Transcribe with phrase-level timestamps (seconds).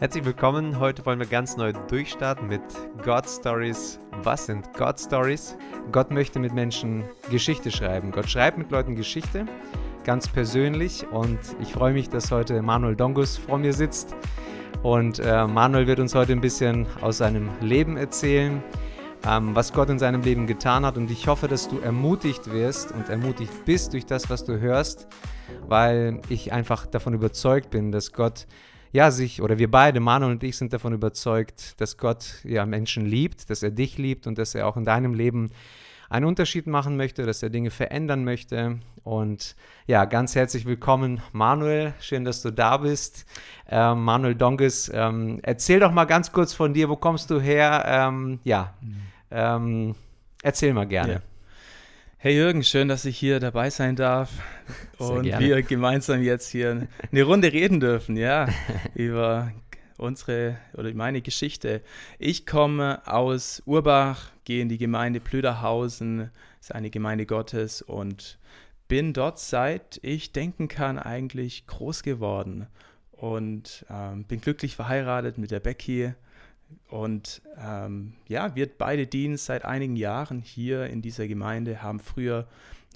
[0.00, 0.80] Herzlich willkommen.
[0.80, 2.62] Heute wollen wir ganz neu durchstarten mit
[3.04, 3.98] God Stories.
[4.22, 5.58] Was sind God Stories?
[5.92, 8.10] Gott möchte mit Menschen Geschichte schreiben.
[8.10, 9.44] Gott schreibt mit Leuten Geschichte,
[10.02, 11.06] ganz persönlich.
[11.12, 14.16] Und ich freue mich, dass heute Manuel Dongus vor mir sitzt.
[14.82, 18.62] Und äh, Manuel wird uns heute ein bisschen aus seinem Leben erzählen,
[19.28, 20.96] ähm, was Gott in seinem Leben getan hat.
[20.96, 25.08] Und ich hoffe, dass du ermutigt wirst und ermutigt bist durch das, was du hörst,
[25.68, 28.46] weil ich einfach davon überzeugt bin, dass Gott
[28.92, 33.06] ja, sich, oder wir beide, Manuel und ich, sind davon überzeugt, dass Gott ja Menschen
[33.06, 35.50] liebt, dass er dich liebt und dass er auch in deinem Leben
[36.08, 38.80] einen Unterschied machen möchte, dass er Dinge verändern möchte.
[39.04, 39.54] Und
[39.86, 41.94] ja, ganz herzlich willkommen, Manuel.
[42.00, 43.26] Schön, dass du da bist.
[43.68, 46.88] Ähm, Manuel Donges, ähm, erzähl doch mal ganz kurz von dir.
[46.88, 47.84] Wo kommst du her?
[47.86, 48.74] Ähm, ja,
[49.30, 49.94] ähm,
[50.42, 51.12] erzähl mal gerne.
[51.12, 51.29] Ja.
[52.22, 54.30] Hey Jürgen, schön, dass ich hier dabei sein darf.
[54.98, 58.46] Und wir gemeinsam jetzt hier eine Runde reden dürfen, ja,
[58.94, 59.52] über
[59.96, 61.80] unsere oder meine Geschichte.
[62.18, 68.38] Ich komme aus Urbach, gehe in die Gemeinde Plüderhausen, ist eine Gemeinde Gottes und
[68.86, 72.66] bin dort seit ich denken kann eigentlich groß geworden.
[73.12, 76.12] Und ähm, bin glücklich verheiratet mit der Becky
[76.88, 82.46] und ähm, ja, wir beide dienen seit einigen Jahren hier in dieser Gemeinde, haben früher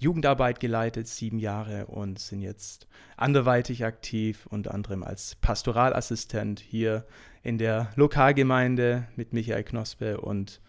[0.00, 7.06] Jugendarbeit geleitet, sieben Jahre und sind jetzt anderweitig aktiv, unter anderem als Pastoralassistent hier
[7.42, 10.61] in der Lokalgemeinde mit Michael Knospe und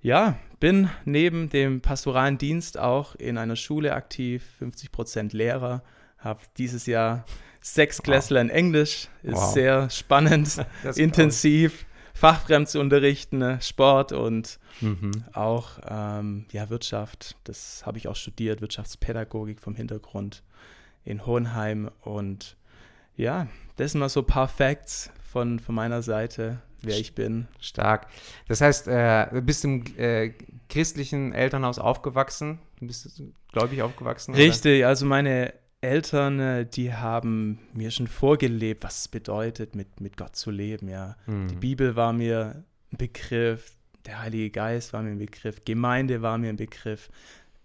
[0.00, 5.82] ja, bin neben dem pastoralen Dienst auch in einer Schule aktiv, 50 Prozent Lehrer,
[6.18, 7.24] habe dieses Jahr
[7.60, 8.50] sechs Klässler wow.
[8.50, 9.52] in Englisch, ist wow.
[9.52, 10.64] sehr spannend,
[10.96, 13.58] intensiv fachfremd zu unterrichten, ne?
[13.60, 15.24] Sport und mhm.
[15.32, 17.36] auch ähm, ja, Wirtschaft.
[17.44, 20.42] Das habe ich auch studiert, Wirtschaftspädagogik vom Hintergrund
[21.04, 21.90] in Hohenheim.
[22.00, 22.56] Und
[23.16, 27.48] ja, das sind mal so ein paar Facts von, von meiner Seite, wer ich bin.
[27.60, 28.06] Stark.
[28.46, 30.32] Das heißt, äh, du bist im äh,
[30.68, 32.60] christlichen Elternhaus aufgewachsen?
[32.78, 33.20] Du bist
[33.50, 34.34] gläubig aufgewachsen?
[34.34, 34.88] Richtig, oder?
[34.88, 35.52] also meine
[35.84, 40.88] Eltern, äh, die haben mir schon vorgelebt, was es bedeutet, mit, mit Gott zu leben.
[40.88, 41.16] Ja.
[41.26, 41.48] Mhm.
[41.48, 43.72] Die Bibel war mir ein Begriff,
[44.06, 47.10] der Heilige Geist war mir ein Begriff, Gemeinde war mir ein Begriff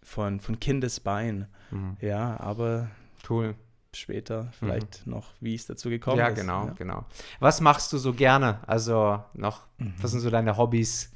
[0.04, 1.48] von, von Kindesbein.
[1.72, 1.98] Mhm.
[2.02, 2.90] Ja, aber
[3.30, 3.56] cool.
[3.92, 5.14] Später vielleicht mhm.
[5.14, 6.40] noch, wie es dazu gekommen ja, ist.
[6.40, 7.06] Genau, ja, genau, genau.
[7.40, 8.60] Was machst du so gerne?
[8.68, 9.66] Also noch,
[10.00, 11.12] was sind so deine Hobbys?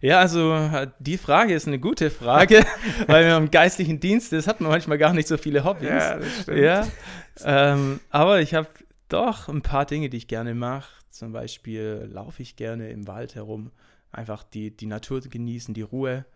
[0.00, 2.64] Ja, also die Frage ist eine gute Frage,
[3.06, 5.88] weil wir im geistlichen Dienst ist, hat man manchmal gar nicht so viele Hobbys.
[5.88, 6.58] Ja, das stimmt.
[6.58, 6.86] Ja,
[7.44, 8.68] ähm, aber ich habe
[9.08, 10.90] doch ein paar Dinge, die ich gerne mache.
[11.10, 13.70] Zum Beispiel laufe ich gerne im Wald herum,
[14.12, 16.26] einfach die, die Natur genießen, die Ruhe.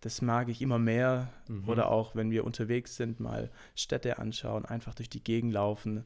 [0.00, 1.28] Das mag ich immer mehr.
[1.48, 1.68] Mhm.
[1.68, 6.04] Oder auch, wenn wir unterwegs sind, mal Städte anschauen, einfach durch die Gegend laufen,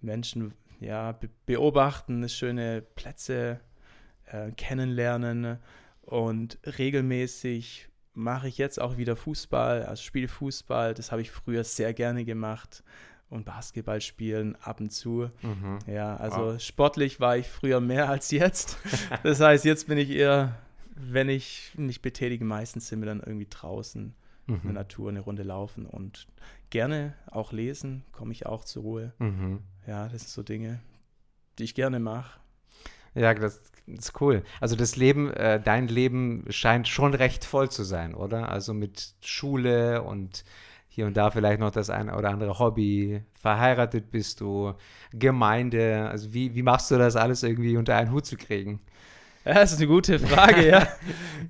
[0.00, 3.60] Menschen ja, be beobachten, schöne Plätze
[4.26, 5.58] äh, kennenlernen
[6.02, 10.94] und regelmäßig mache ich jetzt auch wieder Fußball, also spiele Fußball.
[10.94, 12.82] Das habe ich früher sehr gerne gemacht.
[13.30, 15.30] Und Basketball spielen ab und zu.
[15.40, 15.78] Mhm.
[15.86, 16.60] Ja, also wow.
[16.60, 18.76] sportlich war ich früher mehr als jetzt.
[19.22, 20.58] Das heißt, jetzt bin ich eher,
[20.94, 24.14] wenn ich mich betätige, meistens sind wir dann irgendwie draußen
[24.46, 24.54] mhm.
[24.54, 26.26] in der Natur eine Runde laufen und
[26.68, 29.12] gerne auch lesen, komme ich auch zur Ruhe.
[29.18, 29.60] Mhm.
[29.86, 30.80] Ja, das sind so Dinge,
[31.58, 32.38] die ich gerne mache.
[33.14, 34.42] Ja, das, ist cool.
[34.60, 38.50] Also das Leben, äh, dein Leben scheint schon recht voll zu sein, oder?
[38.50, 40.44] Also mit Schule und
[40.88, 43.22] hier und da vielleicht noch das eine oder andere Hobby.
[43.40, 44.74] Verheiratet bist du,
[45.12, 46.08] Gemeinde.
[46.10, 48.80] Also wie, wie machst du das alles irgendwie unter einen Hut zu kriegen?
[49.44, 50.86] Ja, das ist eine gute Frage, ja.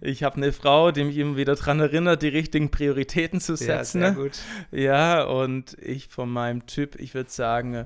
[0.01, 4.01] Ich habe eine Frau, die mich immer wieder daran erinnert, die richtigen Prioritäten zu setzen.
[4.01, 4.39] Ja, sehr gut.
[4.71, 7.85] Ja, und ich von meinem Typ, ich würde sagen,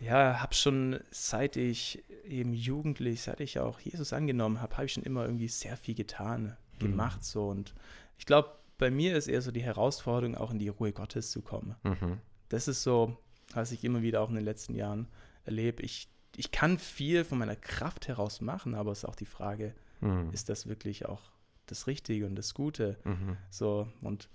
[0.00, 4.92] ja, habe schon seit ich eben jugendlich, seit ich auch Jesus angenommen habe, habe ich
[4.92, 7.24] schon immer irgendwie sehr viel getan, gemacht mhm.
[7.24, 7.48] so.
[7.48, 7.74] Und
[8.18, 11.42] ich glaube, bei mir ist eher so die Herausforderung, auch in die Ruhe Gottes zu
[11.42, 11.76] kommen.
[11.82, 12.18] Mhm.
[12.48, 13.16] Das ist so,
[13.52, 15.08] was ich immer wieder auch in den letzten Jahren
[15.44, 15.82] erlebe.
[15.82, 19.74] Ich, ich kann viel von meiner Kraft heraus machen, aber es ist auch die Frage,
[20.00, 20.30] mhm.
[20.32, 21.22] ist das wirklich auch
[21.66, 22.98] das Richtige und das Gute?
[23.04, 23.36] Mhm.
[23.50, 24.28] So, und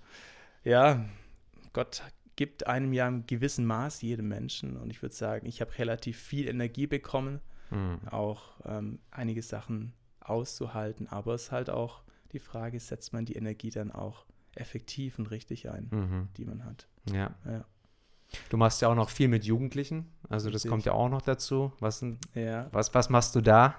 [0.64, 1.04] ja,
[1.72, 2.02] Gott
[2.36, 4.76] gibt einem ja im gewissen Maß jedem Menschen.
[4.76, 8.08] Und ich würde sagen, ich habe relativ viel Energie bekommen, mhm.
[8.10, 11.08] auch ähm, einige Sachen auszuhalten.
[11.08, 12.02] Aber es ist halt auch
[12.32, 16.28] die Frage, setzt man die Energie dann auch effektiv und richtig ein, mhm.
[16.36, 16.88] die man hat.
[17.12, 17.34] Ja.
[17.44, 17.64] ja.
[18.48, 20.70] Du machst ja auch noch viel mit Jugendlichen, also das richtig.
[20.70, 21.72] kommt ja auch noch dazu.
[21.80, 22.68] Was, ja.
[22.72, 23.76] was, was machst du da?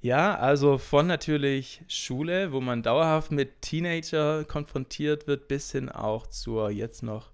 [0.00, 6.26] Ja, also von natürlich Schule, wo man dauerhaft mit Teenager konfrontiert wird, bis hin auch
[6.26, 7.30] zur jetzt noch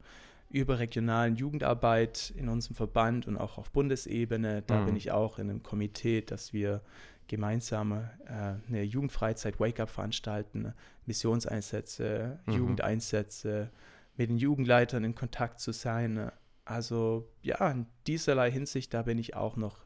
[0.52, 4.62] überregionalen Jugendarbeit in unserem Verband und auch auf Bundesebene.
[4.62, 4.86] Da mhm.
[4.86, 6.82] bin ich auch in einem Komitee, dass wir
[7.28, 10.74] gemeinsam äh, eine Jugendfreizeit Wake-up veranstalten,
[11.06, 12.52] Missionseinsätze, mhm.
[12.52, 13.70] Jugendeinsätze,
[14.16, 16.30] mit den Jugendleitern in Kontakt zu sein.
[16.64, 19.84] Also ja, in dieserlei Hinsicht, da bin ich auch noch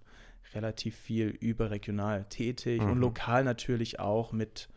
[0.54, 2.90] relativ viel überregional tätig mhm.
[2.90, 4.68] und lokal natürlich auch mit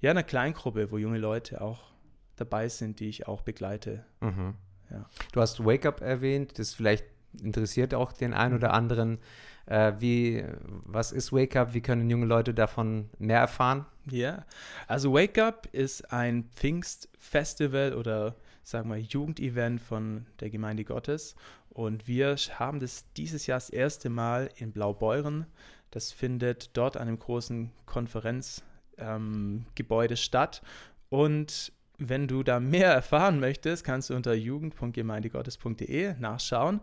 [0.00, 1.92] ja, einer Kleingruppe, wo junge Leute auch
[2.36, 4.04] dabei sind, die ich auch begleite.
[4.20, 4.54] Mhm.
[4.90, 5.06] Ja.
[5.32, 7.04] Du hast Wake Up erwähnt, das vielleicht
[7.42, 8.74] interessiert auch den einen oder mhm.
[8.74, 9.18] anderen.
[9.66, 10.44] Äh, wie,
[10.84, 11.74] was ist Wake Up?
[11.74, 13.86] Wie können junge Leute davon mehr erfahren?
[14.10, 14.44] Ja,
[14.88, 21.34] also Wake Up ist ein Pfingstfestival oder sagen wir Jugendevent von der Gemeinde Gottes
[21.70, 25.46] und wir haben das dieses Jahr das erste Mal in Blaubeuren.
[25.90, 30.62] Das findet dort an einem großen Konferenzgebäude ähm, statt
[31.08, 36.80] und wenn du da mehr erfahren möchtest, kannst du unter jugend.gemeindegottes.de nachschauen.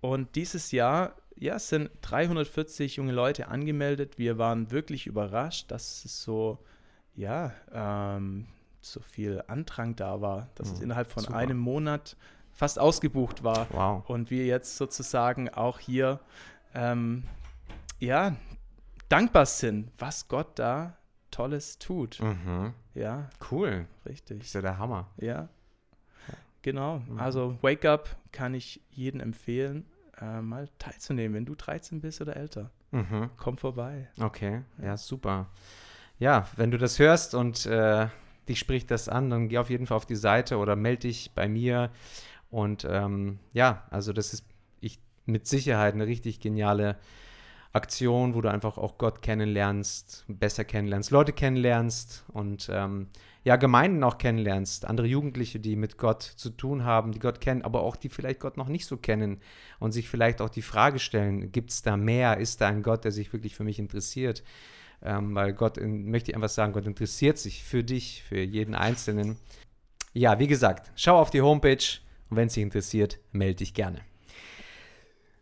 [0.00, 4.18] Und dieses Jahr ja, sind 340 junge Leute angemeldet.
[4.18, 6.58] Wir waren wirklich überrascht, dass es so,
[7.14, 8.46] ja, ähm,
[8.80, 11.36] so viel Andrang da war, dass mhm, es innerhalb von super.
[11.36, 12.16] einem Monat
[12.52, 13.66] fast ausgebucht war.
[13.70, 14.08] Wow.
[14.08, 16.20] Und wir jetzt sozusagen auch hier,
[16.74, 17.24] ähm,
[17.98, 18.36] ja,
[19.08, 20.97] dankbar sind, was Gott da
[21.30, 22.20] Tolles tut.
[22.20, 22.72] Mhm.
[22.94, 23.28] Ja.
[23.50, 23.86] Cool.
[24.06, 24.40] Richtig.
[24.42, 25.08] ist ja der Hammer.
[25.16, 25.48] Ja.
[26.62, 26.98] Genau.
[27.00, 27.18] Mhm.
[27.18, 29.86] Also Wake Up kann ich jedem empfehlen,
[30.20, 32.70] äh, mal teilzunehmen, wenn du 13 bist oder älter.
[32.90, 33.30] Mhm.
[33.36, 34.08] Komm vorbei.
[34.20, 34.62] Okay.
[34.82, 34.96] Ja.
[34.96, 35.48] super.
[36.18, 38.08] Ja, wenn du das hörst und äh,
[38.48, 41.32] dich spricht das an, dann geh auf jeden Fall auf die Seite oder melde dich
[41.34, 41.90] bei mir.
[42.50, 44.44] Und ähm, ja, also das ist
[44.80, 46.96] ich, mit Sicherheit eine richtig geniale
[47.72, 53.08] Aktion, wo du einfach auch Gott kennenlernst, besser kennenlernst, Leute kennenlernst und ähm,
[53.44, 57.62] ja, Gemeinden auch kennenlernst, andere Jugendliche, die mit Gott zu tun haben, die Gott kennen,
[57.62, 59.40] aber auch die vielleicht Gott noch nicht so kennen
[59.78, 62.38] und sich vielleicht auch die Frage stellen, gibt es da mehr?
[62.38, 64.42] Ist da ein Gott, der sich wirklich für mich interessiert?
[65.02, 68.74] Ähm, weil Gott, in, möchte ich einfach sagen, Gott interessiert sich für dich, für jeden
[68.74, 69.36] Einzelnen.
[70.12, 72.00] Ja, wie gesagt, schau auf die Homepage
[72.30, 74.00] und wenn es dich interessiert, melde dich gerne.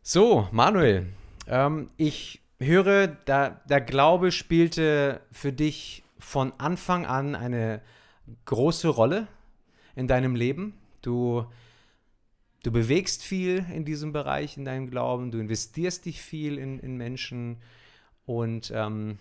[0.03, 1.07] So, Manuel,
[1.47, 7.83] ähm, ich höre, da, der Glaube spielte für dich von Anfang an eine
[8.45, 9.29] große Rolle
[9.95, 10.75] in deinem Leben.
[11.03, 11.47] Du,
[12.63, 15.31] du bewegst viel in diesem Bereich, in deinem Glauben.
[15.31, 17.59] Du investierst dich viel in, in Menschen.
[18.25, 19.19] Und ähm,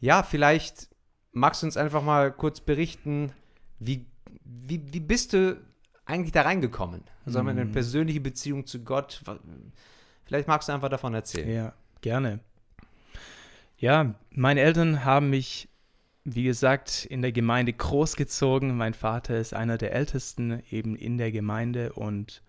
[0.00, 0.88] ja, vielleicht
[1.32, 3.32] magst du uns einfach mal kurz berichten,
[3.78, 4.06] wie,
[4.44, 5.60] wie, wie bist du
[6.04, 7.02] eigentlich da reingekommen?
[7.24, 7.48] Also mhm.
[7.48, 9.22] eine persönliche Beziehung zu Gott.
[10.26, 11.50] Vielleicht magst du einfach davon erzählen.
[11.50, 12.40] Ja, gerne.
[13.78, 15.68] Ja, meine Eltern haben mich,
[16.24, 18.76] wie gesagt, in der Gemeinde großgezogen.
[18.76, 22.42] Mein Vater ist einer der Ältesten eben in der Gemeinde und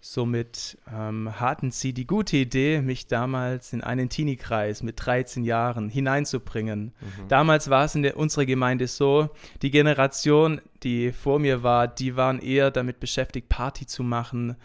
[0.00, 5.88] somit ähm, hatten sie die gute Idee, mich damals in einen Teenie-Kreis mit 13 Jahren
[5.88, 6.92] hineinzubringen.
[7.00, 7.28] Mhm.
[7.28, 9.30] Damals war es in der, unserer Gemeinde so,
[9.62, 14.56] die Generation, die vor mir war, die waren eher damit beschäftigt, Party zu machen,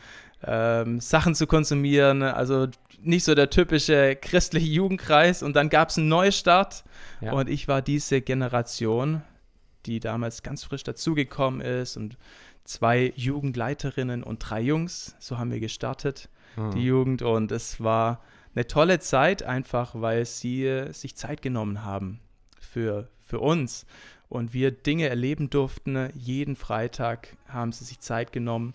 [0.46, 2.22] ähm, Sachen zu konsumieren.
[2.22, 2.68] Also
[3.02, 5.44] nicht so der typische christliche Jugendkreis.
[5.44, 6.84] Und dann gab es einen Neustart.
[7.22, 7.34] Ja.
[7.34, 9.22] Und ich war diese Generation,
[9.86, 11.98] die damals ganz frisch dazugekommen ist.
[11.98, 12.18] Und
[12.64, 15.16] zwei Jugendleiterinnen und drei Jungs.
[15.20, 16.72] So haben wir gestartet, mhm.
[16.72, 17.22] die Jugend.
[17.22, 18.22] Und es war
[18.56, 22.20] eine tolle Zeit, einfach weil sie sich Zeit genommen haben
[22.60, 23.86] für, für uns.
[24.30, 26.10] Und wir Dinge erleben durften.
[26.16, 28.74] Jeden Freitag haben sie sich Zeit genommen.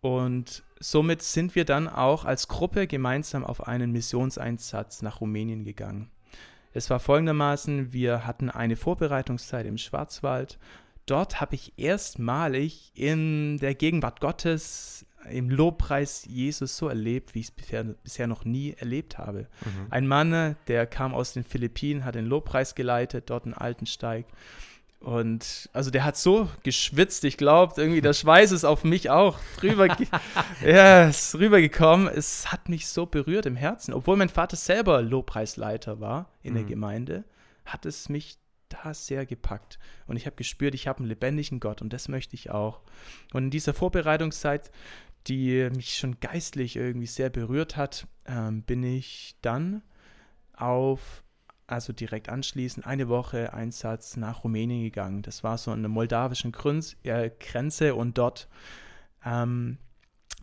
[0.00, 6.10] Und somit sind wir dann auch als Gruppe gemeinsam auf einen Missionseinsatz nach Rumänien gegangen.
[6.72, 10.58] Es war folgendermaßen, wir hatten eine Vorbereitungszeit im Schwarzwald.
[11.06, 17.46] Dort habe ich erstmalig in der Gegenwart Gottes im Lobpreis Jesus so erlebt, wie ich
[17.46, 19.48] es bisher, bisher noch nie erlebt habe.
[19.64, 19.86] Mhm.
[19.90, 24.26] Ein Mann, der kam aus den Philippinen, hat den Lobpreis geleitet, dort in Altensteig.
[25.00, 29.38] Und also der hat so geschwitzt, ich glaube, irgendwie der Schweiß ist auf mich auch
[29.58, 29.94] drüber,
[30.64, 32.08] ja, ist rübergekommen.
[32.08, 33.94] Es hat mich so berührt im Herzen.
[33.94, 36.56] Obwohl mein Vater selber Lobpreisleiter war in mhm.
[36.56, 37.24] der Gemeinde,
[37.64, 38.38] hat es mich
[38.68, 39.78] da sehr gepackt.
[40.06, 42.80] Und ich habe gespürt, ich habe einen lebendigen Gott und das möchte ich auch.
[43.32, 44.70] Und in dieser Vorbereitungszeit,
[45.28, 49.82] die mich schon geistlich irgendwie sehr berührt hat, ähm, bin ich dann
[50.52, 51.22] auf
[51.92, 55.22] direkt anschließend eine Woche Einsatz nach Rumänien gegangen.
[55.22, 58.48] Das war so an der moldawischen Grünz, äh, Grenze und dort
[59.24, 59.78] ähm,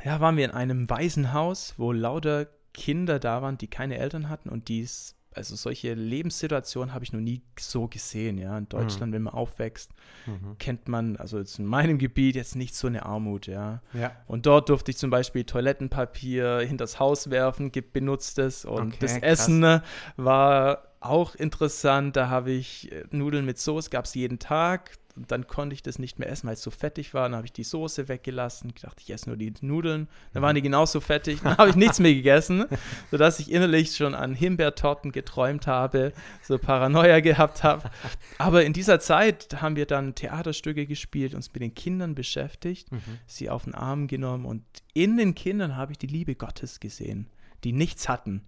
[0.04, 4.50] ja, waren wir in einem Waisenhaus, wo lauter Kinder da waren, die keine Eltern hatten
[4.50, 8.58] und die es also solche Lebenssituationen habe ich noch nie so gesehen, ja.
[8.58, 9.16] In Deutschland, mhm.
[9.16, 9.92] wenn man aufwächst,
[10.26, 10.58] mhm.
[10.60, 13.82] kennt man, also jetzt in meinem Gebiet jetzt nicht so eine Armut, ja.
[13.94, 14.12] ja.
[14.28, 19.24] Und dort durfte ich zum Beispiel Toilettenpapier hinters Haus werfen, benutztes und okay, das krass.
[19.24, 19.82] Essen
[20.18, 22.16] war auch interessant.
[22.16, 24.98] Da habe ich äh, Nudeln mit Soße, gab es jeden Tag.
[25.16, 27.24] Und dann konnte ich das nicht mehr essen, weil es so fettig war.
[27.30, 28.72] Dann habe ich die Soße weggelassen.
[28.76, 30.08] Ich dachte, ich esse nur die Nudeln.
[30.34, 31.40] Dann waren die genauso fettig.
[31.44, 32.66] Dann habe ich nichts mehr gegessen,
[33.12, 37.92] sodass ich innerlich schon an Himbeertorten geträumt habe, so Paranoia gehabt habe.
[38.40, 43.02] Aber in dieser Zeit haben wir dann Theaterstücke gespielt, uns mit den Kindern beschäftigt, mhm.
[43.28, 44.46] sie auf den Arm genommen.
[44.46, 44.64] Und
[44.96, 47.28] in den Kindern habe ich die Liebe Gottes gesehen,
[47.64, 48.42] die nichts hatten.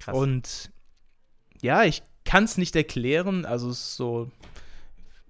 [0.00, 0.16] Krass.
[0.16, 0.70] Und
[1.60, 3.44] ja, ich kann es nicht erklären.
[3.44, 4.30] Also so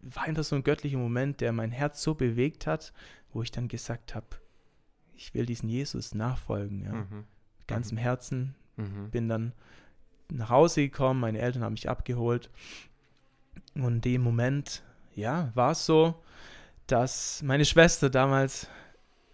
[0.02, 2.92] war einfach so ein göttlicher Moment, der mein Herz so bewegt hat,
[3.32, 4.26] wo ich dann gesagt habe,
[5.14, 6.92] ich will diesen Jesus nachfolgen, ja.
[6.92, 7.24] Mhm.
[7.58, 8.02] Mit ganzem mhm.
[8.02, 8.54] Herzen.
[8.76, 9.10] Mhm.
[9.10, 9.52] Bin dann
[10.30, 12.50] nach Hause gekommen, meine Eltern haben mich abgeholt.
[13.74, 14.82] Und in dem Moment,
[15.14, 16.22] ja, war es so,
[16.86, 18.68] dass meine Schwester damals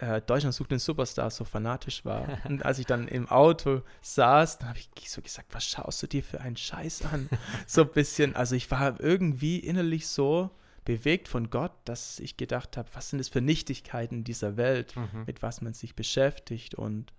[0.04, 2.26] äh, Deutschland sucht den Superstar so fanatisch war.
[2.44, 6.06] Und als ich dann im Auto saß, dann habe ich so gesagt, was schaust du
[6.06, 7.28] dir für einen Scheiß an?
[7.66, 10.50] so ein bisschen, also ich war irgendwie innerlich so
[10.84, 15.24] bewegt von Gott, dass ich gedacht habe, was sind das für Nichtigkeiten dieser Welt, mhm.
[15.26, 16.74] mit was man sich beschäftigt.
[16.74, 17.12] Und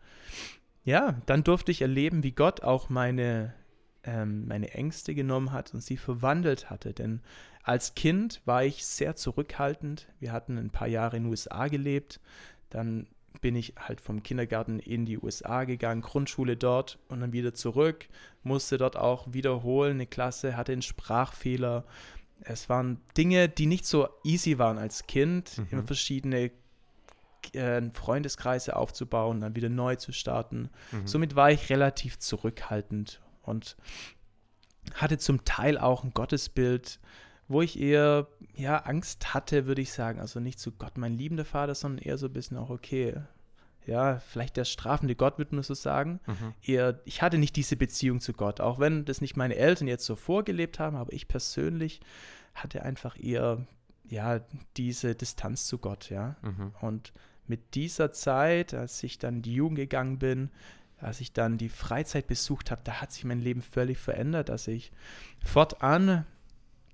[0.83, 3.53] ja, dann durfte ich erleben, wie Gott auch meine,
[4.03, 6.93] ähm, meine Ängste genommen hat und sie verwandelt hatte.
[6.93, 7.21] Denn
[7.65, 10.07] als Kind war ich sehr zurückhaltend.
[10.19, 12.19] Wir hatten ein paar Jahre in den USA gelebt.
[12.69, 13.07] Dann
[13.41, 18.07] bin ich halt vom Kindergarten in die USA gegangen, Grundschule dort und dann wieder zurück,
[18.43, 21.85] musste dort auch wiederholen, eine Klasse, hatte einen Sprachfehler.
[22.41, 25.67] Es waren Dinge, die nicht so easy waren als Kind, mhm.
[25.71, 26.51] immer verschiedene
[27.53, 30.69] äh, Freundeskreise aufzubauen, dann wieder neu zu starten.
[30.91, 31.07] Mhm.
[31.07, 33.77] Somit war ich relativ zurückhaltend und
[34.93, 36.99] hatte zum Teil auch ein Gottesbild,
[37.47, 40.19] wo ich eher ja, Angst hatte, würde ich sagen.
[40.19, 43.15] Also nicht zu Gott, mein liebender Vater, sondern eher so ein bisschen auch, okay,
[43.85, 46.19] ja, vielleicht der strafende Gott, würde man so sagen.
[46.25, 46.53] Mhm.
[46.63, 50.05] Eher, ich hatte nicht diese Beziehung zu Gott, auch wenn das nicht meine Eltern jetzt
[50.05, 52.01] so vorgelebt haben, aber ich persönlich
[52.55, 53.65] hatte einfach eher,
[54.09, 54.41] ja,
[54.77, 56.35] diese Distanz zu Gott, ja.
[56.41, 56.71] Mhm.
[56.81, 57.13] Und
[57.47, 60.49] mit dieser Zeit, als ich dann in die Jugend gegangen bin,
[60.97, 64.67] als ich dann die Freizeit besucht habe, da hat sich mein Leben völlig verändert, dass
[64.67, 64.91] ich
[65.43, 66.25] fortan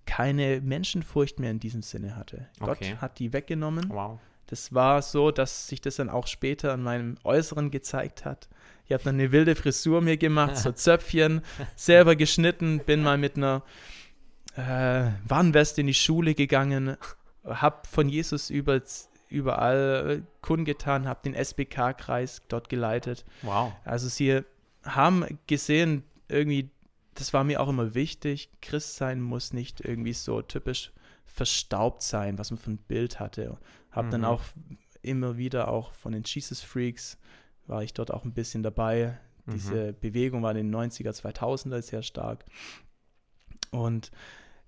[0.05, 2.47] keine Menschenfurcht mehr in diesem Sinne hatte.
[2.59, 2.91] Okay.
[2.91, 3.89] Gott hat die weggenommen.
[3.89, 4.19] Wow.
[4.47, 8.49] Das war so, dass sich das dann auch später an meinem Äußeren gezeigt hat.
[8.85, 11.41] Ich habe dann eine wilde Frisur mir gemacht, so Zöpfchen,
[11.77, 13.63] selber geschnitten, bin mal mit einer
[14.57, 16.97] äh, Warnweste in die Schule gegangen,
[17.45, 18.81] habe von Jesus über,
[19.29, 23.23] überall kundgetan, habe den SBK-Kreis dort geleitet.
[23.43, 23.71] Wow.
[23.85, 24.41] Also sie
[24.83, 26.69] haben gesehen, irgendwie
[27.21, 28.49] das war mir auch immer wichtig.
[28.61, 30.91] Christ sein muss nicht irgendwie so typisch
[31.25, 33.57] verstaubt sein, was man für ein Bild hatte.
[33.91, 34.11] Habe mhm.
[34.11, 34.41] dann auch
[35.03, 37.17] immer wieder auch von den Jesus Freaks
[37.67, 39.19] war ich dort auch ein bisschen dabei.
[39.45, 39.53] Mhm.
[39.53, 42.43] Diese Bewegung war in den 90er, 2000er sehr stark.
[43.69, 44.11] Und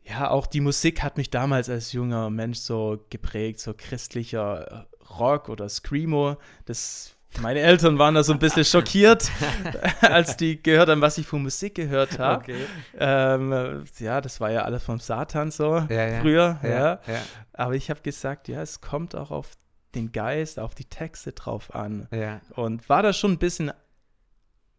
[0.03, 4.87] ja, auch die Musik hat mich damals als junger Mensch so geprägt, so christlicher
[5.19, 6.37] Rock oder Screamo.
[6.65, 9.29] Das meine Eltern waren da so ein bisschen schockiert,
[10.01, 12.43] als die gehört haben, was ich von Musik gehört habe.
[12.43, 12.65] Okay.
[12.97, 16.21] Ähm, ja, das war ja alles vom Satan so ja, ja.
[16.21, 16.59] früher.
[16.63, 17.21] Ja, ja.
[17.53, 19.51] Aber ich habe gesagt, ja, es kommt auch auf
[19.95, 22.07] den Geist, auf die Texte drauf an.
[22.55, 23.71] Und war da schon ein bisschen,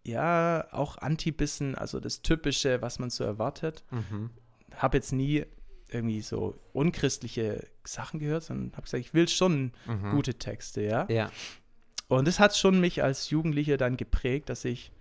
[0.04, 3.84] ja, auch anti-Bissen, also das Typische, was man so erwartet.
[3.90, 4.30] Mhm.
[4.76, 5.44] Habe jetzt nie
[5.88, 10.10] irgendwie so unchristliche Sachen gehört, sondern habe gesagt, ich will schon mhm.
[10.10, 11.06] gute Texte, ja.
[11.08, 11.30] Ja.
[12.14, 14.92] Und das hat schon mich als Jugendlicher dann geprägt, dass ich,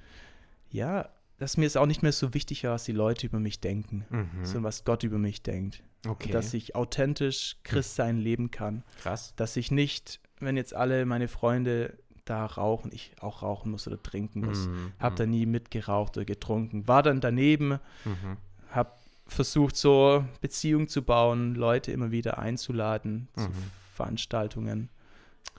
[0.69, 3.59] ja, dass mir es auch nicht mehr so wichtig war, was die Leute über mich
[3.59, 4.29] denken, mhm.
[4.43, 5.83] sondern was Gott über mich denkt.
[6.05, 6.31] Okay.
[6.31, 8.83] dass ich authentisch Christ sein leben kann.
[9.01, 9.33] Krass.
[9.37, 14.01] Dass ich nicht, wenn jetzt alle meine Freunde da rauchen, ich auch rauchen muss oder
[14.01, 14.67] trinken muss.
[14.67, 14.91] Mhm.
[14.99, 16.87] Hab da nie mitgeraucht oder getrunken.
[16.87, 18.37] War dann daneben, mhm.
[18.69, 23.53] hab versucht, so Beziehungen zu bauen, Leute immer wieder einzuladen zu mhm.
[23.93, 24.89] Veranstaltungen.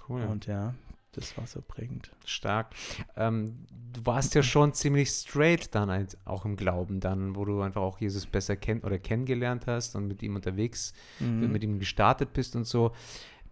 [0.09, 0.25] Cool.
[0.25, 0.75] Und ja,
[1.17, 2.11] das war so prägend.
[2.25, 2.75] Stark.
[3.17, 7.61] Ähm, du warst ja schon ziemlich straight dann als, auch im Glauben dann, wo du
[7.61, 11.51] einfach auch Jesus besser kennt oder kennengelernt hast und mit ihm unterwegs, mhm.
[11.53, 12.93] mit ihm gestartet bist und so.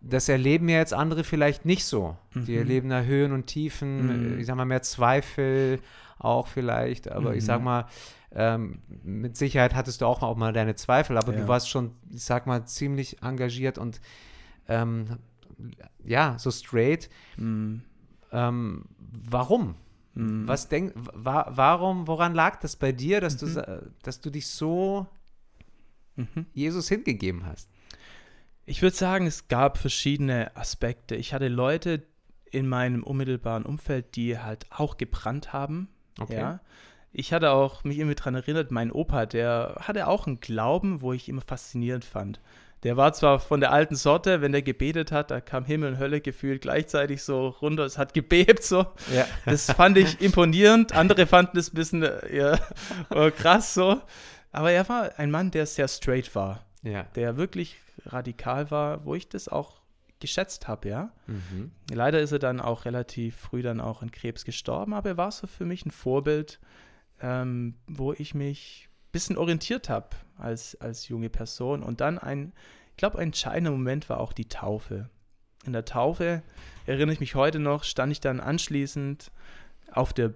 [0.00, 2.16] Das erleben ja jetzt andere vielleicht nicht so.
[2.35, 2.45] Mhm.
[2.45, 4.40] Die erleben da Höhen und Tiefen, mhm.
[4.40, 5.81] ich sag mal mehr Zweifel
[6.19, 7.64] auch vielleicht, aber ich sag mhm.
[7.64, 7.87] mal,
[8.35, 11.40] ähm, mit Sicherheit hattest du auch mal deine Zweifel, aber ja.
[11.40, 14.00] du warst schon, ich sag mal, ziemlich engagiert und
[14.69, 15.19] ähm,
[16.04, 17.09] ja, so straight.
[17.37, 17.83] Mhm.
[18.33, 19.75] Ähm, warum?
[20.14, 20.47] Mhm.
[20.47, 23.54] Was denk, wa warum, woran lag das bei dir, dass, mhm.
[23.54, 25.07] du, dass du dich so
[26.16, 26.47] mhm.
[26.52, 27.71] Jesus hingegeben hast?
[28.64, 31.16] Ich würde sagen, es gab verschiedene Aspekte.
[31.16, 32.02] Ich hatte Leute
[32.50, 35.88] in meinem unmittelbaren Umfeld, die halt auch gebrannt haben.
[36.21, 36.37] Okay.
[36.37, 36.61] Ja.
[37.12, 41.12] Ich hatte auch mich immer daran erinnert, mein Opa, der hatte auch einen Glauben, wo
[41.12, 42.40] ich immer faszinierend fand.
[42.83, 45.99] Der war zwar von der alten Sorte, wenn der gebetet hat, da kam Himmel und
[45.99, 48.87] Hölle gefühlt gleichzeitig so runter, es hat gebebt so.
[49.15, 49.27] Ja.
[49.45, 50.93] Das fand ich imponierend.
[50.93, 52.59] Andere fanden es ein bisschen ja,
[53.11, 54.01] oh, krass so.
[54.51, 56.65] Aber er war ein Mann, der sehr straight war.
[56.83, 57.05] Ja.
[57.15, 59.81] Der wirklich radikal war, wo ich das auch
[60.19, 61.12] geschätzt habe, ja.
[61.27, 61.73] Mhm.
[61.93, 65.31] Leider ist er dann auch relativ früh dann auch an Krebs gestorben, aber er war
[65.33, 66.61] so für mich ein Vorbild,
[67.21, 71.83] ähm, wo ich mich bisschen orientiert habe als, als junge Person.
[71.83, 72.52] Und dann ein,
[72.90, 75.09] ich glaube, ein entscheidender Moment war auch die Taufe.
[75.64, 76.42] In der Taufe,
[76.87, 79.31] erinnere ich mich heute noch, stand ich dann anschließend
[79.92, 80.33] auf der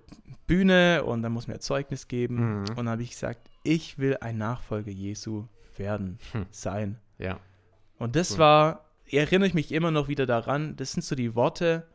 [0.46, 2.60] Bühne und dann muss mir Zeugnis geben.
[2.60, 2.68] Mhm.
[2.68, 6.46] Und dann habe ich gesagt, ich will ein Nachfolger Jesu werden, hm.
[6.50, 6.98] sein.
[7.18, 7.40] Ja.
[7.98, 8.38] Und das cool.
[8.38, 11.88] war, erinnere ich mich immer noch wieder daran, das sind so die Worte,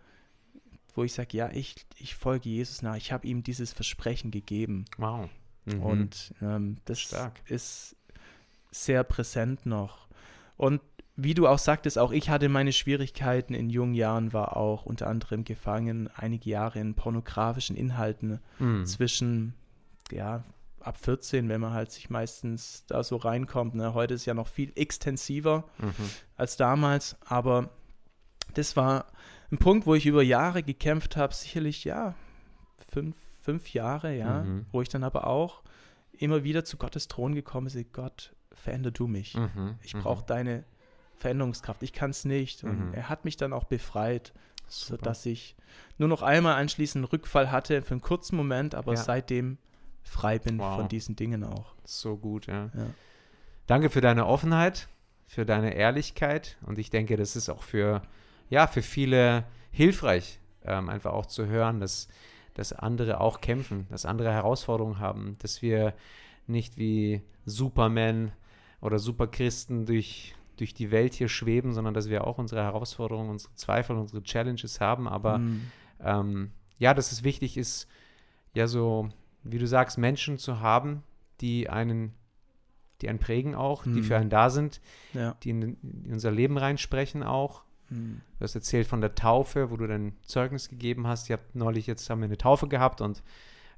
[0.94, 2.98] wo ich sage, ja, ich, ich folge Jesus nach.
[2.98, 4.86] Ich habe ihm dieses Versprechen gegeben.
[4.98, 5.30] Wow.
[5.78, 5.84] Mhm.
[5.84, 7.42] Und ähm, das Stark.
[7.48, 7.96] ist
[8.72, 10.08] sehr präsent noch.
[10.58, 10.82] Und
[11.16, 15.08] wie du auch sagtest, auch ich hatte meine Schwierigkeiten in jungen Jahren, war auch unter
[15.08, 18.86] anderem gefangen, einige Jahre in pornografischen Inhalten mhm.
[18.86, 19.54] zwischen,
[20.12, 20.44] ja,
[20.80, 23.76] ab 14, wenn man halt sich meistens da so reinkommt.
[23.76, 23.94] Ne?
[23.94, 26.10] Heute ist ja noch viel extensiver mhm.
[26.38, 27.70] als damals, aber
[28.54, 29.06] das war
[29.52, 32.16] ein Punkt, wo ich über Jahre gekämpft habe, sicherlich, ja,
[32.92, 34.66] fünf, fünf Jahre, ja, mhm.
[34.72, 35.64] wo ich dann aber auch
[36.12, 39.36] immer wieder zu Gottes Thron gekommen bin, Gott, veränder du mich.
[39.36, 39.76] Mhm.
[39.82, 40.28] Ich brauche mhm.
[40.28, 40.64] deine
[41.16, 41.84] Veränderungskraft.
[41.84, 42.64] Ich kann es nicht.
[42.64, 42.94] Und mhm.
[42.94, 44.34] er hat mich dann auch befreit,
[44.68, 44.98] Super.
[44.98, 45.56] sodass ich
[45.98, 49.02] nur noch einmal anschließend einen Rückfall hatte für einen kurzen Moment, aber ja.
[49.02, 49.58] seitdem
[50.04, 50.78] frei bin wow.
[50.78, 51.74] von diesen Dingen auch.
[51.84, 52.70] So gut, ja.
[52.76, 52.88] ja.
[53.68, 54.90] Danke für deine Offenheit,
[55.28, 58.02] für deine Ehrlichkeit und ich denke, das ist auch für,
[58.50, 62.08] ja, für viele hilfreich, ähm, einfach auch zu hören, dass
[62.54, 65.94] dass andere auch kämpfen, dass andere Herausforderungen haben, dass wir
[66.48, 68.32] nicht wie Superman
[68.82, 73.54] oder Superchristen durch, durch die Welt hier schweben, sondern dass wir auch unsere Herausforderungen, unsere
[73.56, 75.08] Zweifel, unsere Challenges haben.
[75.08, 75.72] Aber mhm.
[76.00, 77.88] ähm, ja, dass es wichtig ist,
[78.54, 79.10] ja, so,
[79.44, 81.04] wie du sagst, Menschen zu haben,
[81.40, 82.14] die einen,
[83.02, 83.94] die einen prägen auch, mhm.
[83.94, 84.82] die für einen da sind,
[85.14, 85.36] ja.
[85.44, 88.22] die in, in unser Leben reinsprechen auch hm.
[88.40, 91.30] Du hast erzählt von der Taufe, wo du dein Zeugnis gegeben hast.
[91.30, 93.22] Ihr habt neulich jetzt haben wir eine Taufe gehabt und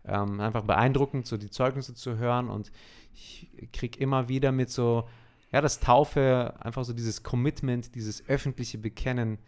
[0.06, 2.50] ähm, einfach beeindruckend, so die Zeugnisse zu hören.
[2.50, 2.72] Und
[3.14, 5.10] ich kriege immer wieder mit so,
[5.52, 9.40] ja, das Taufe, einfach so dieses Commitment, dieses öffentliche Bekennen,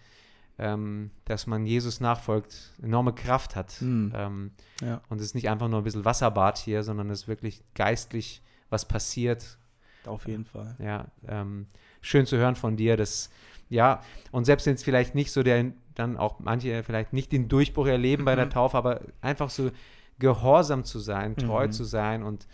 [0.58, 3.80] ähm, dass man Jesus nachfolgt, enorme Kraft hat.
[3.82, 4.14] Mhm.
[4.16, 4.52] Ähm,
[4.82, 5.02] ja.
[5.10, 8.42] Und es ist nicht einfach nur ein bisschen Wasserbad hier, sondern es ist wirklich geistlich
[8.70, 9.58] was passiert.
[10.06, 10.76] Auf jeden Fall.
[10.80, 11.68] Ja, ähm,
[12.02, 13.30] schön zu hören von dir, dass
[13.70, 14.02] ja,
[14.32, 17.88] und selbst wenn es vielleicht nicht so der, dann auch manche vielleicht nicht den Durchbruch
[17.88, 18.26] erleben mhm.
[18.26, 18.52] bei der mhm.
[18.52, 19.72] Taufe, aber einfach so
[20.20, 21.72] gehorsam zu sein, treu mhm.
[21.72, 22.48] zu sein und,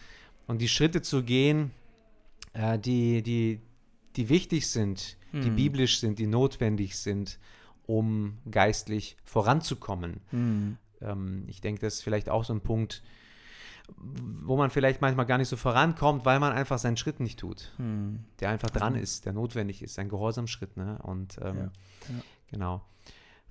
[0.47, 1.71] und die Schritte zu gehen,
[2.53, 3.61] äh, die, die,
[4.15, 5.41] die wichtig sind, mhm.
[5.41, 7.39] die biblisch sind, die notwendig sind,
[7.85, 10.21] um geistlich voranzukommen.
[10.31, 10.77] Mhm.
[11.01, 13.03] Ähm, ich denke, das ist vielleicht auch so ein Punkt,
[13.97, 17.71] wo man vielleicht manchmal gar nicht so vorankommt, weil man einfach seinen Schritt nicht tut,
[17.77, 18.23] hm.
[18.39, 20.77] der einfach dran ist, der notwendig ist, ein Gehorsamschritt.
[20.77, 20.97] Ne?
[21.03, 21.63] Und ähm, ja.
[21.63, 22.21] Ja.
[22.49, 22.81] genau,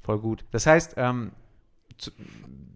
[0.03, 0.45] voll gut.
[0.51, 1.33] Das heißt, ähm,
[1.99, 2.11] zu,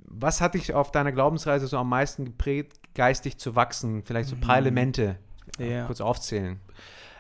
[0.04, 4.04] was hat dich auf deiner Glaubensreise so am meisten geprägt, geistig zu wachsen?
[4.04, 4.64] Vielleicht so ein paar hm.
[4.64, 5.18] Elemente
[5.58, 5.86] ja.
[5.86, 6.60] kurz aufzählen.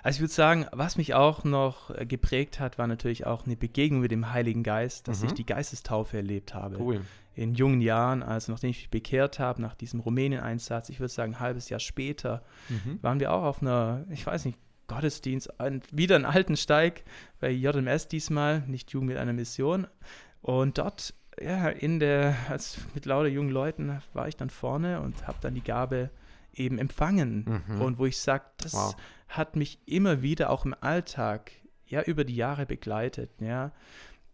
[0.02, 3.56] Also ich würde sagen, was mich auch noch äh, geprägt hat, war natürlich auch eine
[3.56, 5.28] Begegnung mit dem Heiligen Geist, dass mhm.
[5.28, 6.78] ich die Geistestaufe erlebt habe.
[6.78, 7.00] Cool
[7.34, 11.34] in jungen Jahren, also nachdem ich mich bekehrt habe, nach diesem Rumänien-Einsatz, ich würde sagen
[11.34, 12.98] ein halbes Jahr später, mhm.
[13.02, 15.48] waren wir auch auf einer, ich weiß nicht, Gottesdienst,
[15.90, 17.04] wieder einen alten Steig
[17.40, 19.86] bei JMS diesmal, nicht Jugend mit einer Mission.
[20.42, 25.26] Und dort, ja, in der, als mit lauter jungen Leuten war ich dann vorne und
[25.26, 26.10] habe dann die Gabe
[26.52, 27.62] eben empfangen.
[27.66, 27.80] Mhm.
[27.80, 28.94] Und wo ich sage, das wow.
[29.28, 31.52] hat mich immer wieder auch im Alltag,
[31.86, 33.72] ja, über die Jahre begleitet, ja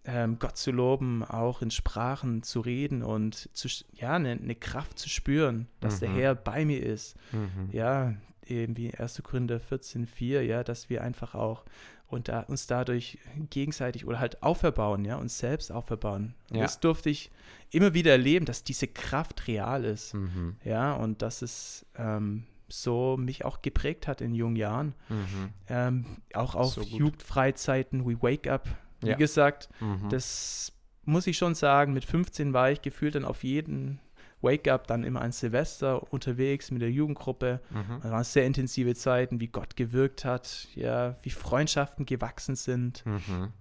[0.04, 4.98] ähm, Gott zu loben, auch in Sprachen zu reden und zu, ja, eine, eine Kraft
[4.98, 6.00] zu spüren, dass mhm.
[6.00, 7.16] der Herr bei mir ist.
[7.32, 7.68] Mhm.
[7.72, 8.14] Ja,
[8.46, 9.22] eben wie 1.
[9.22, 11.64] Korinther 14,4, ja, dass wir einfach auch
[12.10, 13.18] und da, uns dadurch
[13.50, 16.34] gegenseitig oder halt auferbauen, ja, uns selbst auferbauen.
[16.50, 16.62] Ja.
[16.62, 17.30] Das durfte ich
[17.70, 20.56] immer wieder erleben, dass diese Kraft real ist, mhm.
[20.64, 24.94] ja, und dass es ähm, so mich auch geprägt hat in jungen Jahren.
[25.08, 25.50] Mhm.
[25.68, 28.68] Ähm, auch auf so Jugendfreizeiten, We Wake Up,
[29.00, 29.16] wie ja.
[29.16, 30.08] gesagt, mhm.
[30.10, 30.72] das
[31.04, 34.00] muss ich schon sagen, mit 15 war ich gefühlt dann auf jeden
[34.42, 37.60] Wake Up dann immer an Silvester unterwegs mit der Jugendgruppe.
[37.70, 38.00] Mhm.
[38.02, 43.04] Das waren sehr intensive Zeiten, wie Gott gewirkt hat, ja, wie Freundschaften gewachsen sind.
[43.04, 43.52] Mhm.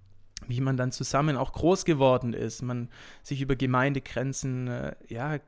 [0.47, 2.89] Wie man dann zusammen auch groß geworden ist, man
[3.23, 5.39] sich über Gemeindegrenzen äh, ja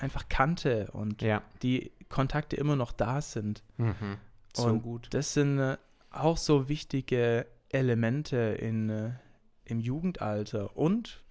[0.00, 1.42] einfach kannte und ja.
[1.62, 3.62] die Kontakte immer noch da sind.
[3.76, 4.16] Mhm.
[4.56, 5.08] So und gut.
[5.10, 5.76] Das sind äh,
[6.10, 9.10] auch so wichtige Elemente in, äh,
[9.68, 10.76] im Jugendalter.
[10.76, 11.22] Und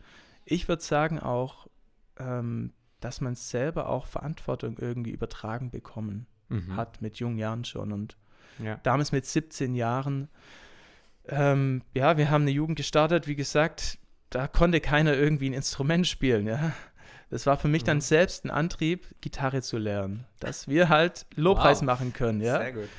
[0.45, 1.67] ich würde sagen auch,
[2.17, 6.76] ähm, dass man selber auch Verantwortung irgendwie übertragen bekommen mhm.
[6.76, 7.91] hat mit jungen Jahren schon.
[7.91, 8.17] Und
[8.60, 8.80] ja.
[8.84, 10.30] damals mit 17 Jahren,
[11.28, 16.08] ähm, ja, wir haben eine Jugend gestartet, wie gesagt, da konnte keiner irgendwie ein Instrument
[16.08, 16.73] spielen, ja.
[17.30, 18.02] Das war für mich dann mhm.
[18.02, 21.88] selbst ein Antrieb, Gitarre zu lernen, dass wir halt Lobpreis wow.
[21.88, 22.58] machen können, ja.
[22.58, 22.89] Sehr gut.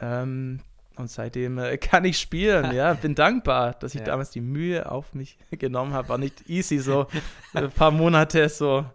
[0.00, 0.60] Ähm,
[0.96, 2.94] und seitdem äh, kann ich spielen, ja.
[2.94, 4.06] Bin dankbar, dass ich ja.
[4.06, 6.08] damals die Mühe auf mich genommen habe.
[6.08, 7.06] War nicht easy, so
[7.52, 8.86] ein paar Monate so.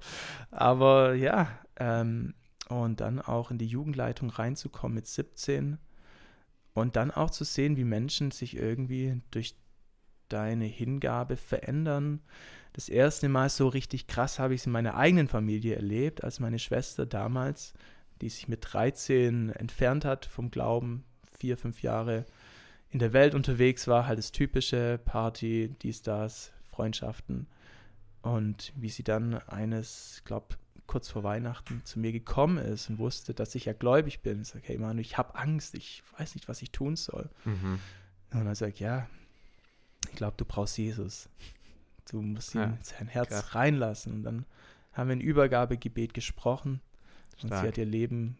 [0.51, 2.33] Aber ja, ähm,
[2.69, 5.79] und dann auch in die Jugendleitung reinzukommen mit 17
[6.73, 9.55] und dann auch zu sehen, wie Menschen sich irgendwie durch
[10.29, 12.21] deine Hingabe verändern.
[12.73, 16.39] Das erste Mal so richtig krass habe ich es in meiner eigenen Familie erlebt, als
[16.39, 17.73] meine Schwester damals,
[18.21, 21.03] die sich mit 13 entfernt hat vom Glauben,
[21.39, 22.25] vier, fünf Jahre
[22.91, 27.47] in der Welt unterwegs war, halt das typische Party, dies, das, Freundschaften.
[28.21, 30.55] Und wie sie dann eines, glaube
[30.87, 34.41] kurz vor Weihnachten zu mir gekommen ist und wusste, dass ich ja gläubig bin.
[34.41, 37.29] Ich sage, hey Manu, ich habe Angst, ich weiß nicht, was ich tun soll.
[37.45, 37.79] Mhm.
[38.31, 39.07] Und er sagt, ja,
[40.09, 41.29] ich glaube, du brauchst Jesus.
[42.09, 43.55] Du musst ihn ja, in sein Herz klar.
[43.55, 44.13] reinlassen.
[44.13, 44.45] Und dann
[44.91, 46.81] haben wir ein Übergabegebet gesprochen
[47.37, 47.43] Stark.
[47.43, 48.39] und sie hat ihr Leben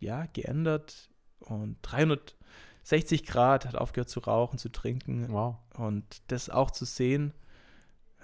[0.00, 1.10] ja geändert
[1.42, 5.30] und 360 Grad hat aufgehört zu rauchen, zu trinken.
[5.30, 5.56] Wow.
[5.76, 7.32] Und das auch zu sehen,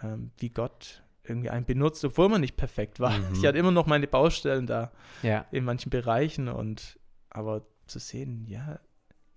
[0.03, 3.19] ähm, wie Gott irgendwie einen benutzt, obwohl man nicht perfekt war.
[3.19, 3.35] Mhm.
[3.35, 5.45] Ich hatte immer noch meine Baustellen da ja.
[5.51, 6.99] in manchen Bereichen und
[7.31, 8.81] aber zu sehen, ja,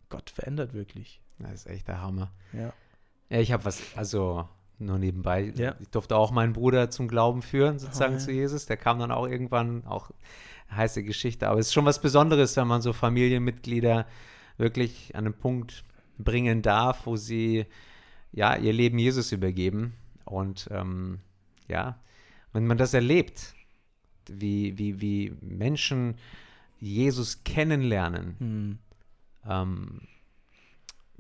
[0.10, 1.22] Gott verändert wirklich.
[1.40, 2.32] Das ist echt der Hammer.
[2.54, 2.74] Ja.
[3.30, 4.48] Ja, ich habe was, also
[4.82, 5.76] nur nebenbei, ja.
[5.80, 8.24] ich durfte auch meinen Bruder zum Glauben führen, sozusagen oh, ja.
[8.24, 8.66] zu Jesus.
[8.66, 10.12] Der kam dann auch irgendwann, auch
[10.72, 11.48] heiße Geschichte.
[11.48, 14.06] Aber es ist schon was Besonderes, wenn man so Familienmitglieder
[14.58, 15.84] wirklich an einen Punkt
[16.18, 17.66] bringen darf, wo sie
[18.32, 19.94] ja ihr Leben Jesus übergeben.
[20.26, 21.20] Und ähm,
[21.68, 22.00] ja,
[22.54, 23.54] wenn man das erlebt,
[24.30, 26.16] wie, wie, wie Menschen
[26.80, 28.80] Jesus kennenlernen, mhm.
[29.50, 30.02] ähm,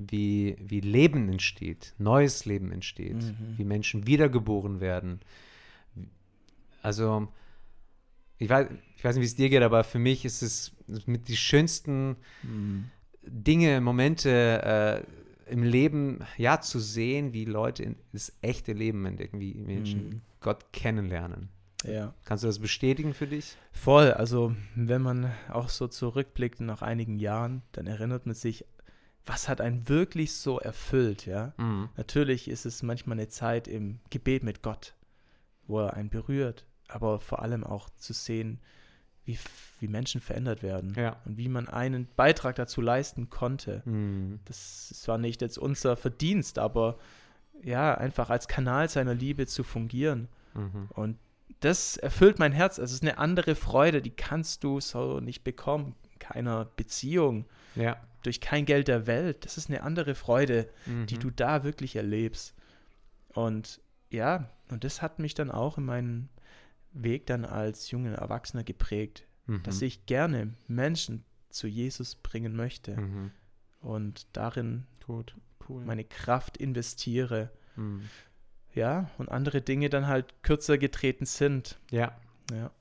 [0.09, 3.55] wie, wie Leben entsteht, neues Leben entsteht, mhm.
[3.57, 5.19] wie Menschen wiedergeboren werden.
[6.81, 7.27] Also,
[8.37, 10.71] ich weiß, ich weiß nicht, wie es dir geht, aber für mich ist es
[11.05, 12.85] mit die schönsten mhm.
[13.23, 15.05] Dinge, Momente
[15.47, 20.09] äh, im Leben, ja, zu sehen, wie Leute in das echte Leben entdecken, wie Menschen
[20.09, 20.21] mhm.
[20.39, 21.49] Gott kennenlernen.
[21.83, 22.13] Ja.
[22.25, 23.57] Kannst du das bestätigen für dich?
[23.71, 24.11] Voll.
[24.11, 28.65] Also, wenn man auch so zurückblickt nach einigen Jahren, dann erinnert man sich,
[29.25, 31.53] was hat einen wirklich so erfüllt, ja?
[31.57, 31.89] Mhm.
[31.97, 34.95] Natürlich ist es manchmal eine Zeit im Gebet mit Gott,
[35.67, 38.59] wo er einen berührt, aber vor allem auch zu sehen,
[39.23, 39.37] wie,
[39.79, 41.17] wie Menschen verändert werden ja.
[41.25, 43.83] und wie man einen Beitrag dazu leisten konnte.
[43.85, 44.39] Mhm.
[44.45, 46.97] Das, das war nicht jetzt unser Verdienst, aber
[47.63, 50.27] ja, einfach als Kanal seiner Liebe zu fungieren.
[50.55, 50.89] Mhm.
[50.89, 51.17] Und
[51.59, 52.79] das erfüllt mein Herz.
[52.79, 55.95] Also es ist eine andere Freude, die kannst du so nicht bekommen.
[56.17, 57.45] Keiner Beziehung.
[57.75, 57.97] Ja.
[58.21, 59.45] Durch kein Geld der Welt.
[59.45, 61.07] Das ist eine andere Freude, mhm.
[61.07, 62.53] die du da wirklich erlebst.
[63.29, 66.29] Und ja, und das hat mich dann auch in meinen
[66.93, 69.63] Weg dann als junger Erwachsener geprägt, mhm.
[69.63, 73.31] dass ich gerne Menschen zu Jesus bringen möchte mhm.
[73.81, 75.35] und darin Gut.
[75.67, 75.85] Cool.
[75.85, 77.51] meine Kraft investiere.
[77.75, 78.03] Mhm.
[78.73, 81.79] Ja, und andere Dinge dann halt kürzer getreten sind.
[81.91, 82.17] Ja.
[82.51, 82.71] Ja.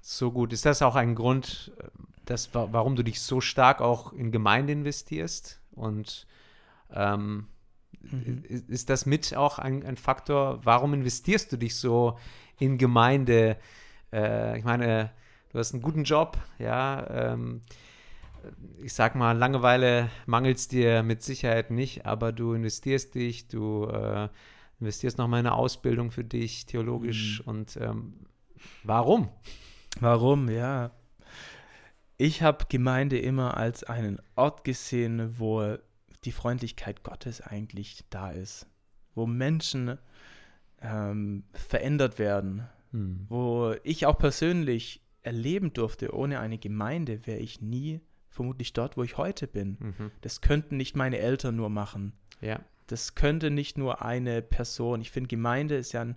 [0.00, 0.52] So gut.
[0.52, 1.72] Ist das auch ein Grund,
[2.32, 5.60] dass, warum du dich so stark auch in Gemeinde investierst?
[5.72, 6.26] Und
[6.92, 7.46] ähm,
[8.00, 8.42] mhm.
[8.68, 12.18] ist das mit auch ein, ein Faktor, warum investierst du dich so
[12.58, 13.56] in Gemeinde.
[14.12, 15.10] Äh, ich meine,
[15.50, 17.06] du hast einen guten Job, ja.
[17.32, 17.60] Ähm,
[18.82, 23.86] ich sag mal, Langeweile mangelt es dir mit Sicherheit nicht, aber du investierst dich, du
[23.86, 24.28] äh,
[24.80, 27.40] investierst nochmal in eine Ausbildung für dich, theologisch.
[27.40, 27.50] Mhm.
[27.50, 28.14] Und ähm,
[28.82, 29.28] warum?
[30.00, 30.90] Warum, ja.
[32.16, 35.76] Ich habe Gemeinde immer als einen Ort gesehen, wo
[36.24, 38.66] die Freundlichkeit Gottes eigentlich da ist.
[39.14, 39.98] Wo Menschen
[40.80, 43.26] ähm, verändert werden, hm.
[43.28, 49.02] wo ich auch persönlich erleben durfte, ohne eine Gemeinde wäre ich nie vermutlich dort, wo
[49.02, 49.76] ich heute bin.
[49.78, 50.10] Mhm.
[50.22, 52.14] Das könnten nicht meine Eltern nur machen.
[52.40, 52.60] Ja.
[52.86, 55.00] Das könnte nicht nur eine Person.
[55.00, 56.16] Ich finde, Gemeinde ist ja ein,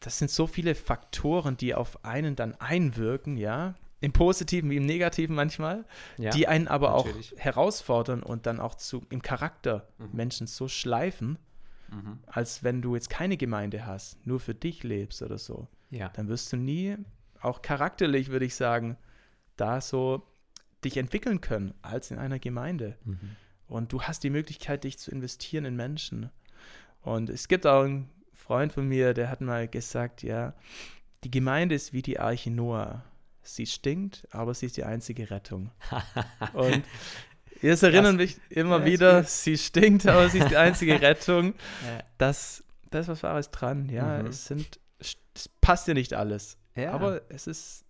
[0.00, 4.86] das sind so viele Faktoren, die auf einen dann einwirken, ja, im Positiven wie im
[4.86, 5.84] Negativen manchmal,
[6.18, 7.34] ja, die einen aber natürlich.
[7.34, 10.10] auch herausfordern und dann auch zu, im Charakter mhm.
[10.12, 11.38] Menschen so schleifen,
[11.90, 12.18] mhm.
[12.26, 15.68] als wenn du jetzt keine Gemeinde hast, nur für dich lebst oder so.
[15.90, 16.10] Ja.
[16.10, 16.96] Dann wirst du nie,
[17.40, 18.96] auch charakterlich würde ich sagen,
[19.56, 20.26] da so
[20.84, 22.96] dich entwickeln können als in einer Gemeinde.
[23.04, 23.36] Mhm.
[23.68, 26.30] Und du hast die Möglichkeit, dich zu investieren in Menschen.
[27.00, 30.54] Und es gibt auch einen Freund von mir, der hat mal gesagt, ja,
[31.24, 33.04] die Gemeinde ist wie die Arche Noah.
[33.46, 35.70] Sie stinkt, aber sie ist die einzige Rettung.
[36.52, 36.82] Und
[37.62, 41.54] jetzt erinnern mich immer ja, wieder, sie stinkt, aber sie ist die einzige Rettung.
[41.86, 42.02] Ja.
[42.18, 43.88] Das, das ist was Wahres dran.
[43.88, 44.26] Ja, mhm.
[44.26, 45.16] es sind, es
[45.60, 46.58] passt dir nicht alles.
[46.74, 46.92] Ja.
[46.92, 47.84] Aber es ist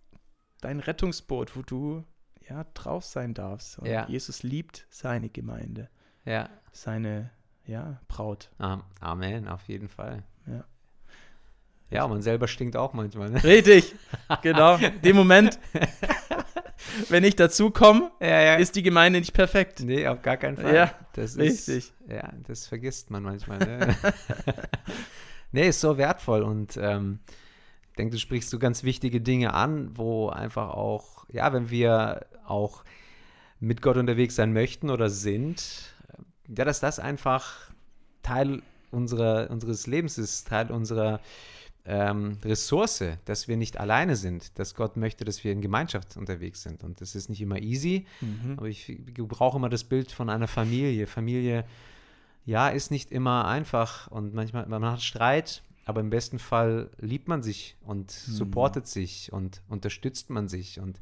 [0.61, 2.03] dein Rettungsboot, wo du
[2.47, 3.79] ja drauf sein darfst.
[3.79, 4.07] Und ja.
[4.07, 5.89] Jesus liebt seine Gemeinde.
[6.25, 6.49] Ja.
[6.71, 7.31] Seine
[7.65, 8.49] ja, Braut.
[8.99, 10.23] Amen, auf jeden Fall.
[10.45, 10.63] Ja.
[11.89, 13.29] Ja, man selber stinkt auch manchmal.
[13.29, 13.43] Ne?
[13.43, 13.95] Richtig,
[14.41, 14.77] genau.
[15.03, 15.57] Dem Moment,
[17.09, 18.55] wenn ich dazu komme, ja, ja.
[18.55, 19.79] ist die Gemeinde nicht perfekt.
[19.81, 20.75] Nee, auf gar keinen Fall.
[20.75, 21.93] Ja, das ist, richtig.
[22.09, 23.59] Ja, das vergisst man manchmal.
[23.59, 23.95] Ne?
[25.51, 27.19] nee, ist so wertvoll und ähm,
[27.89, 32.25] ich denke, du sprichst so ganz wichtige Dinge an, wo einfach auch, ja, wenn wir
[32.45, 32.83] auch
[33.59, 35.93] mit Gott unterwegs sein möchten oder sind,
[36.47, 37.71] ja, dass das einfach
[38.23, 41.21] Teil unserer, unseres Lebens ist, Teil unserer
[41.87, 46.61] ähm, Ressource, dass wir nicht alleine sind, dass Gott möchte, dass wir in Gemeinschaft unterwegs
[46.61, 46.83] sind.
[46.83, 48.55] Und das ist nicht immer easy, mhm.
[48.57, 51.07] aber ich brauche immer das Bild von einer Familie.
[51.07, 51.63] Familie,
[52.45, 57.29] ja, ist nicht immer einfach und manchmal, man hat Streit, aber im besten Fall liebt
[57.29, 58.31] man sich und mhm.
[58.33, 60.81] supportet sich und unterstützt man sich.
[60.81, 60.99] Und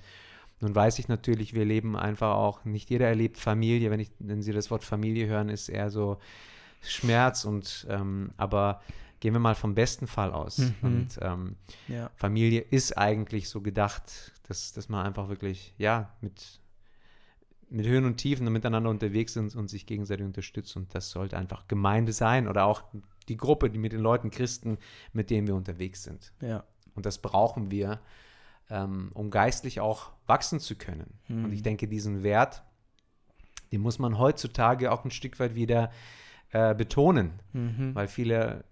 [0.61, 3.89] nun weiß ich natürlich, wir leben einfach auch, nicht jeder erlebt Familie.
[3.89, 6.19] Wenn, ich, wenn Sie das Wort Familie hören, ist eher so
[6.81, 8.81] Schmerz und, ähm, aber
[9.25, 10.59] gehen wir mal vom besten Fall aus.
[10.59, 10.75] Mhm.
[10.83, 11.55] Und ähm,
[11.87, 12.11] ja.
[12.15, 16.61] Familie ist eigentlich so gedacht, dass, dass man einfach wirklich, ja, mit,
[17.71, 20.75] mit Höhen und Tiefen miteinander unterwegs sind und sich gegenseitig unterstützt.
[20.75, 22.83] Und das sollte einfach Gemeinde sein oder auch
[23.27, 24.77] die Gruppe, die mit den Leuten, Christen,
[25.11, 26.31] mit denen wir unterwegs sind.
[26.39, 26.63] Ja.
[26.93, 28.01] Und das brauchen wir,
[28.69, 31.15] ähm, um geistlich auch wachsen zu können.
[31.29, 31.45] Mhm.
[31.45, 32.61] Und ich denke, diesen Wert,
[33.71, 35.89] den muss man heutzutage auch ein Stück weit wieder
[36.51, 37.95] äh, betonen, mhm.
[37.95, 38.65] weil viele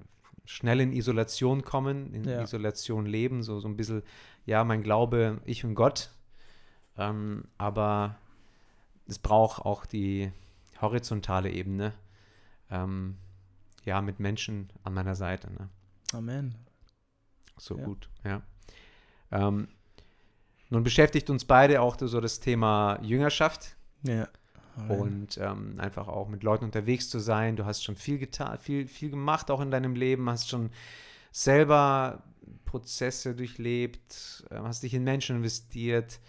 [0.45, 2.41] schnell in Isolation kommen, in ja.
[2.41, 4.03] Isolation leben, so, so ein bisschen,
[4.45, 6.11] ja, mein Glaube, ich und Gott.
[6.97, 8.17] Ähm, aber
[9.07, 10.31] es braucht auch die
[10.81, 11.93] horizontale Ebene,
[12.69, 13.17] ähm,
[13.85, 15.51] ja, mit Menschen an meiner Seite.
[15.51, 15.69] Ne?
[16.13, 16.55] Amen.
[17.57, 17.85] So ja.
[17.85, 18.41] gut, ja.
[19.31, 19.67] Ähm,
[20.69, 23.75] nun beschäftigt uns beide auch so das Thema Jüngerschaft.
[24.03, 24.27] Ja.
[24.75, 27.55] Und ähm, einfach auch mit Leuten unterwegs zu sein.
[27.55, 30.71] Du hast schon viel getan, viel, viel gemacht auch in deinem Leben, hast schon
[31.31, 32.23] selber
[32.65, 36.19] Prozesse durchlebt, äh, hast dich in Menschen investiert.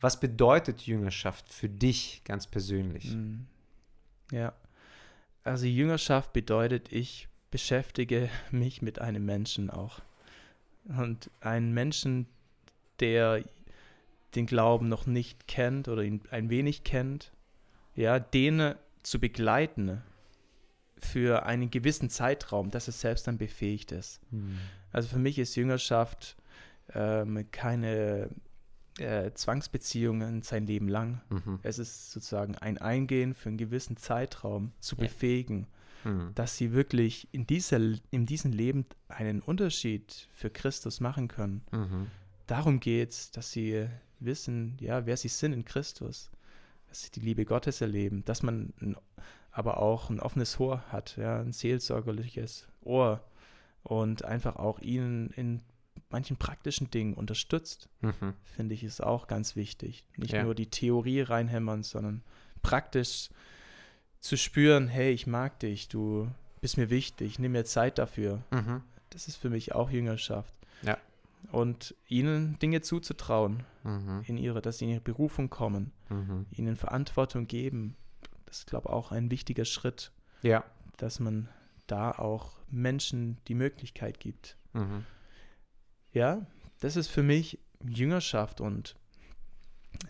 [0.00, 3.12] Was bedeutet Jüngerschaft für dich ganz persönlich?
[3.12, 3.46] Mhm.
[4.32, 4.52] Ja,
[5.44, 10.00] also Jüngerschaft bedeutet, ich beschäftige mich mit einem Menschen auch.
[10.88, 12.26] Und einen Menschen,
[13.00, 13.44] der
[14.34, 17.32] den Glauben noch nicht kennt oder ihn ein wenig kennt,
[17.96, 20.02] ja, den zu begleiten
[20.98, 24.20] für einen gewissen Zeitraum, dass es selbst dann befähigt ist.
[24.30, 24.58] Mhm.
[24.92, 26.36] Also für mich ist Jüngerschaft
[26.94, 28.30] ähm, keine
[28.98, 31.20] äh, Zwangsbeziehungen sein Leben lang.
[31.30, 31.58] Mhm.
[31.62, 35.02] Es ist sozusagen ein Eingehen für einen gewissen Zeitraum zu ja.
[35.04, 35.66] befähigen,
[36.04, 36.32] mhm.
[36.34, 37.80] dass sie wirklich in, dieser,
[38.10, 41.62] in diesem Leben einen Unterschied für Christus machen können.
[41.72, 42.06] Mhm.
[42.46, 43.86] Darum geht es, dass sie
[44.18, 46.30] wissen, ja, wer sie sind in Christus
[46.88, 48.96] dass sie die Liebe Gottes erleben, dass man ein,
[49.50, 53.24] aber auch ein offenes Ohr hat, ja, ein seelsorgerliches Ohr
[53.82, 55.62] und einfach auch ihnen in
[56.10, 58.34] manchen praktischen Dingen unterstützt, mhm.
[58.44, 60.06] finde ich, ist auch ganz wichtig.
[60.16, 60.44] Nicht ja.
[60.44, 62.22] nur die Theorie reinhämmern, sondern
[62.62, 63.30] praktisch
[64.20, 68.42] zu spüren, hey, ich mag dich, du bist mir wichtig, nimm mir Zeit dafür.
[68.50, 68.82] Mhm.
[69.10, 70.52] Das ist für mich auch Jüngerschaft.
[71.52, 74.22] Und ihnen Dinge zuzutrauen, mhm.
[74.26, 76.46] in ihre, dass sie in ihre Berufung kommen, mhm.
[76.50, 77.96] ihnen Verantwortung geben.
[78.46, 80.12] Das ist, glaube ich, auch ein wichtiger Schritt.
[80.42, 80.64] Ja.
[80.96, 81.48] Dass man
[81.86, 84.56] da auch Menschen die Möglichkeit gibt.
[84.72, 85.04] Mhm.
[86.12, 86.46] Ja,
[86.80, 88.96] das ist für mich Jüngerschaft und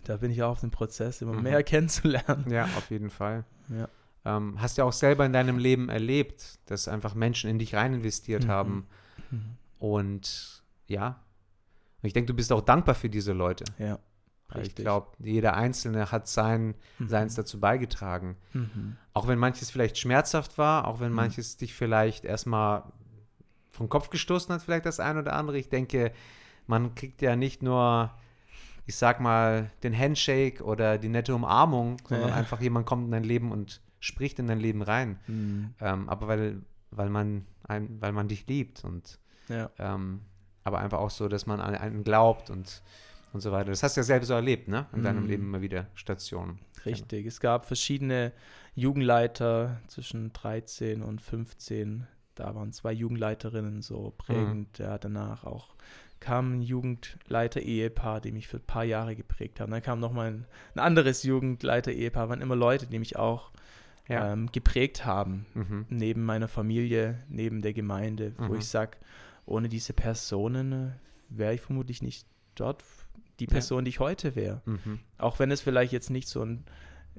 [0.03, 1.43] da bin ich auch auf dem Prozess, immer mhm.
[1.43, 2.49] mehr kennenzulernen.
[2.49, 3.45] Ja, auf jeden Fall.
[3.69, 3.87] Ja.
[4.25, 7.93] Ähm, hast ja auch selber in deinem Leben erlebt, dass einfach Menschen in dich rein
[7.93, 8.49] investiert mhm.
[8.49, 8.87] haben.
[9.31, 9.57] Mhm.
[9.79, 11.23] Und ja,
[12.01, 13.65] ich denke, du bist auch dankbar für diese Leute.
[13.77, 13.99] Ja.
[14.61, 17.09] Ich glaube, jeder Einzelne hat sein, mhm.
[17.09, 18.37] seins dazu beigetragen.
[18.53, 18.95] Mhm.
[19.13, 21.17] Auch wenn manches vielleicht schmerzhaft war, auch wenn mhm.
[21.17, 22.83] manches dich vielleicht erstmal
[23.71, 25.57] vom Kopf gestoßen hat, vielleicht das ein oder andere.
[25.57, 26.13] Ich denke,
[26.65, 28.11] man kriegt ja nicht nur,
[28.85, 32.35] ich sag mal, den Handshake oder die nette Umarmung, sondern ja.
[32.35, 35.19] einfach jemand kommt in dein Leben und spricht in dein Leben rein.
[35.27, 35.73] Mhm.
[35.81, 39.19] Ähm, aber weil, weil man ein, weil man dich liebt und
[39.49, 39.69] ja.
[39.77, 40.21] ähm,
[40.67, 42.81] aber einfach auch so, dass man an einen glaubt und
[43.33, 43.69] und so weiter.
[43.69, 44.85] Das hast du ja selbst so erlebt, ne?
[44.93, 45.27] In deinem mm.
[45.27, 46.59] Leben immer wieder Stationen.
[46.85, 47.23] Richtig.
[47.23, 47.27] Ja.
[47.27, 48.31] Es gab verschiedene
[48.75, 52.07] Jugendleiter zwischen 13 und 15.
[52.35, 54.79] Da waren zwei Jugendleiterinnen so prägend.
[54.79, 54.81] Mm.
[54.81, 55.75] Ja, danach auch
[56.19, 59.71] kam ein Jugendleiter-Ehepaar, die mich für ein paar Jahre geprägt haben.
[59.71, 63.51] Dann kam nochmal ein, ein anderes Jugendleiter-Ehepaar, waren immer Leute, die mich auch
[64.07, 64.33] ja.
[64.33, 65.85] ähm, geprägt haben, mhm.
[65.89, 68.59] neben meiner Familie, neben der Gemeinde, wo mhm.
[68.59, 68.97] ich sage,
[69.47, 70.91] ohne diese Personen äh,
[71.29, 72.83] wäre ich vermutlich nicht dort,
[73.39, 73.83] die Person, ja.
[73.83, 74.61] die ich heute wäre.
[74.65, 74.99] Mhm.
[75.17, 76.65] Auch wenn es vielleicht jetzt nicht so ein,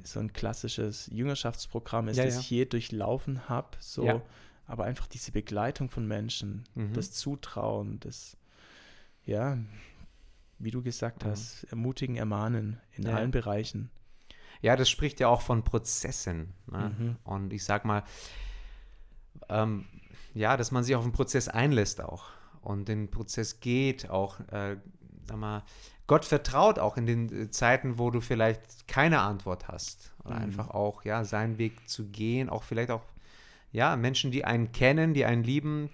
[0.02, 2.40] so ein klassisches Jüngerschaftsprogramm ist, ja, das ja.
[2.40, 4.22] ich je durchlaufen habe, so,
[4.66, 6.92] aber einfach diese Begleitung von Menschen, mhm.
[6.92, 8.36] das Zutrauen, das,
[9.24, 9.58] ja,
[10.58, 11.30] wie du gesagt mhm.
[11.30, 13.90] hast, ermutigen, ermahnen in allen Bereichen.
[14.60, 16.52] Ja, das spricht ja auch von Prozessen.
[16.66, 16.94] Ne?
[16.98, 17.16] Mhm.
[17.22, 18.02] Und ich sag mal,
[19.48, 19.86] ähm,
[20.34, 22.26] ja, dass man sich auf den Prozess einlässt auch
[22.62, 24.76] und den Prozess geht, auch, äh,
[25.26, 25.62] sag mal,
[26.06, 30.12] Gott vertraut auch in den äh, Zeiten, wo du vielleicht keine Antwort hast.
[30.24, 30.42] Oder mhm.
[30.42, 33.02] einfach auch, ja, seinen Weg zu gehen, auch vielleicht auch,
[33.72, 35.90] ja, Menschen, die einen kennen, die einen lieben,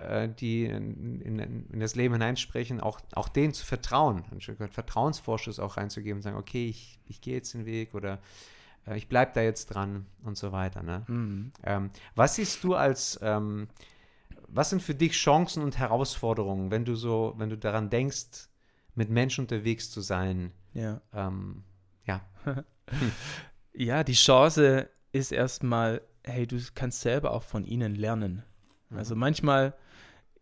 [0.00, 1.38] äh, die in, in,
[1.70, 6.18] in, das Leben hineinsprechen, auch, auch denen zu vertrauen, ein Stück weit Vertrauensvorschuss auch reinzugeben
[6.18, 8.20] und sagen, okay, ich, ich gehe jetzt den Weg oder
[8.96, 10.82] ich bleibe da jetzt dran und so weiter.
[10.82, 11.04] Ne?
[11.06, 11.52] Mhm.
[11.64, 13.68] Ähm, was siehst du als, ähm,
[14.48, 18.48] was sind für dich Chancen und Herausforderungen, wenn du so, wenn du daran denkst,
[18.98, 20.52] mit Menschen unterwegs zu sein.
[20.74, 21.00] Ja.
[21.14, 21.62] Ähm,
[22.04, 22.20] ja.
[23.72, 28.42] ja, die Chance ist erstmal, hey, du kannst selber auch von ihnen lernen.
[28.90, 28.98] Mhm.
[28.98, 29.74] Also manchmal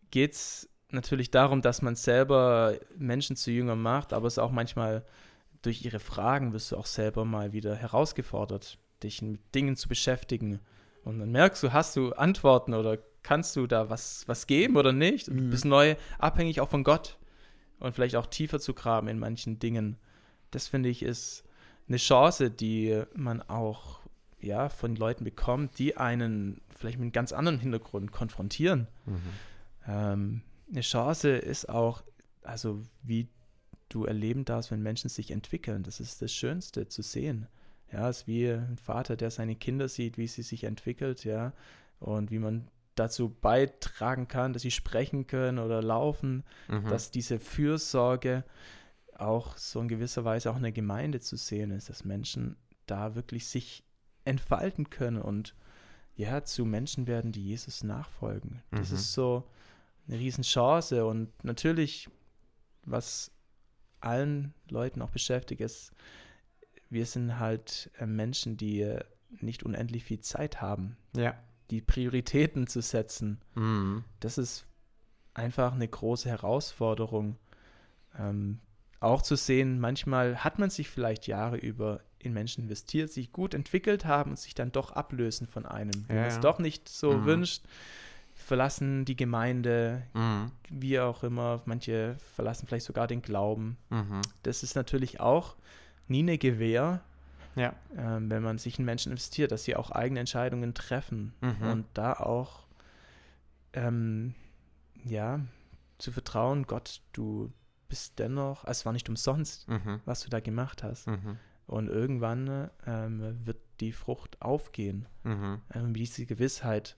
[0.09, 4.51] geht es natürlich darum, dass man selber Menschen zu Jünger macht, aber es ist auch
[4.51, 5.05] manchmal
[5.67, 10.61] durch ihre Fragen wirst du auch selber mal wieder herausgefordert, dich mit Dingen zu beschäftigen.
[11.03, 14.93] Und dann merkst du, hast du Antworten oder kannst du da was, was geben oder
[14.93, 15.27] nicht?
[15.27, 15.49] Und du mhm.
[15.49, 17.17] bist neu abhängig auch von Gott
[17.79, 19.97] und vielleicht auch tiefer zu graben in manchen Dingen.
[20.51, 21.43] Das finde ich ist
[21.89, 23.99] eine Chance, die man auch
[24.39, 28.87] ja, von Leuten bekommt, die einen vielleicht mit einem ganz anderen Hintergrund konfrontieren.
[29.05, 29.21] Mhm.
[29.85, 32.03] Ähm, eine Chance ist auch,
[32.43, 33.27] also wie
[33.89, 35.83] du erleben darfst, wenn Menschen sich entwickeln.
[35.83, 37.47] Das ist das Schönste zu sehen.
[37.91, 41.53] Ja, es ist wie ein Vater, der seine Kinder sieht, wie sie sich entwickelt, ja,
[41.99, 46.87] und wie man dazu beitragen kann, dass sie sprechen können oder laufen, mhm.
[46.89, 48.43] dass diese Fürsorge
[49.15, 53.15] auch so in gewisser Weise auch in der Gemeinde zu sehen ist, dass Menschen da
[53.15, 53.83] wirklich sich
[54.25, 55.55] entfalten können und
[56.15, 58.63] ja, zu Menschen werden, die Jesus nachfolgen.
[58.71, 58.95] Das mhm.
[58.95, 59.47] ist so
[60.07, 62.09] eine Riesenchance und natürlich,
[62.83, 63.31] was
[63.99, 65.91] allen Leuten auch beschäftigt, ist,
[66.89, 69.03] wir sind halt äh, Menschen, die äh,
[69.41, 70.97] nicht unendlich viel Zeit haben.
[71.15, 71.35] Ja
[71.69, 73.41] die Prioritäten zu setzen.
[73.55, 74.03] Mhm.
[74.19, 74.65] Das ist
[75.33, 77.37] einfach eine große Herausforderung.
[78.17, 78.59] Ähm,
[78.99, 83.53] auch zu sehen, manchmal hat man sich vielleicht Jahre über in Menschen investiert, sich gut
[83.53, 86.41] entwickelt haben und sich dann doch ablösen von einem, wenn ja, man es ja.
[86.41, 87.25] doch nicht so mhm.
[87.25, 87.63] wünscht,
[88.37, 90.51] verlassen die Gemeinde, mhm.
[90.69, 93.77] wie auch immer, manche verlassen vielleicht sogar den Glauben.
[93.89, 94.21] Mhm.
[94.43, 95.55] Das ist natürlich auch
[96.07, 97.01] nie eine Gewähr,
[97.55, 97.73] ja.
[97.97, 101.67] ähm, wenn man sich in Menschen investiert, dass sie auch eigene Entscheidungen treffen mhm.
[101.67, 102.67] und da auch
[103.73, 104.35] ähm,
[105.03, 105.41] ja
[105.97, 107.51] zu vertrauen, Gott, du
[107.89, 109.99] bist dennoch, also es war nicht umsonst, mhm.
[110.05, 111.07] was du da gemacht hast.
[111.07, 111.37] Mhm.
[111.65, 115.07] Und irgendwann ähm, wird die Frucht aufgehen.
[115.23, 115.61] Mhm.
[115.73, 116.95] Ähm, diese Gewissheit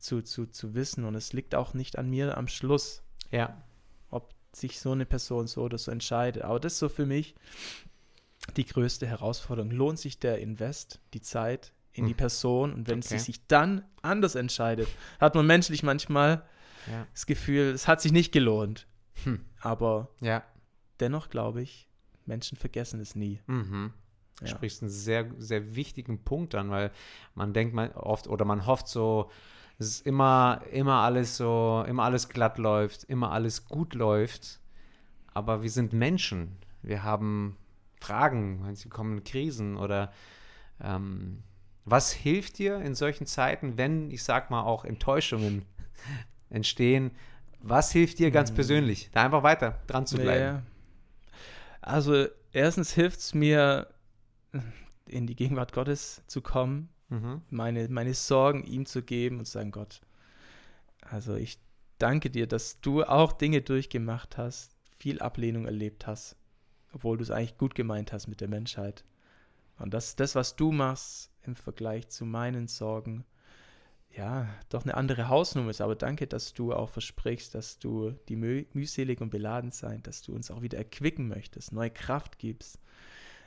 [0.00, 1.04] zu, zu, zu wissen.
[1.04, 3.62] Und es liegt auch nicht an mir am Schluss, ja.
[4.10, 6.42] ob sich so eine Person so oder so entscheidet.
[6.42, 7.34] Aber das ist so für mich
[8.56, 9.70] die größte Herausforderung.
[9.70, 12.16] Lohnt sich der Invest, die Zeit in die hm.
[12.16, 12.72] Person?
[12.72, 13.18] Und wenn okay.
[13.18, 14.88] sie sich dann anders entscheidet,
[15.20, 16.44] hat man menschlich manchmal
[16.90, 17.06] ja.
[17.12, 18.86] das Gefühl, es hat sich nicht gelohnt.
[19.24, 19.44] Hm.
[19.60, 20.42] Aber ja.
[20.98, 21.88] dennoch glaube ich,
[22.26, 23.40] Menschen vergessen es nie.
[23.46, 23.92] Mhm.
[24.38, 24.50] Du ja.
[24.52, 26.90] sprichst einen sehr, sehr wichtigen Punkt an, weil
[27.34, 29.30] man denkt man oft oder man hofft so,
[29.80, 34.60] dass es immer, immer alles so, immer alles glatt läuft, immer alles gut läuft.
[35.32, 36.58] Aber wir sind Menschen.
[36.82, 37.56] Wir haben
[37.98, 40.12] Fragen, es kommen Krisen oder
[40.82, 41.42] ähm,
[41.86, 45.64] was hilft dir in solchen Zeiten, wenn, ich sag mal, auch Enttäuschungen
[46.50, 47.12] entstehen?
[47.60, 48.56] Was hilft dir ganz mhm.
[48.56, 50.56] persönlich, da einfach weiter dran zu bleiben?
[50.56, 50.62] Ja.
[51.80, 53.88] Also, erstens hilft es mir,
[55.06, 57.42] in die Gegenwart Gottes zu kommen, mhm.
[57.50, 60.00] meine, meine Sorgen ihm zu geben und zu sagen: Gott,
[61.02, 61.60] Also ich
[61.98, 66.36] danke dir, dass du auch Dinge durchgemacht hast, viel Ablehnung erlebt hast,
[66.92, 69.04] obwohl du es eigentlich gut gemeint hast mit der Menschheit.
[69.78, 73.24] Und das, das, was du machst im Vergleich zu meinen Sorgen,
[74.10, 75.80] ja, doch eine andere Hausnummer ist.
[75.80, 80.22] Aber danke, dass du auch versprichst, dass du die müh mühselig und beladen sein, dass
[80.22, 82.78] du uns auch wieder erquicken möchtest, neue Kraft gibst.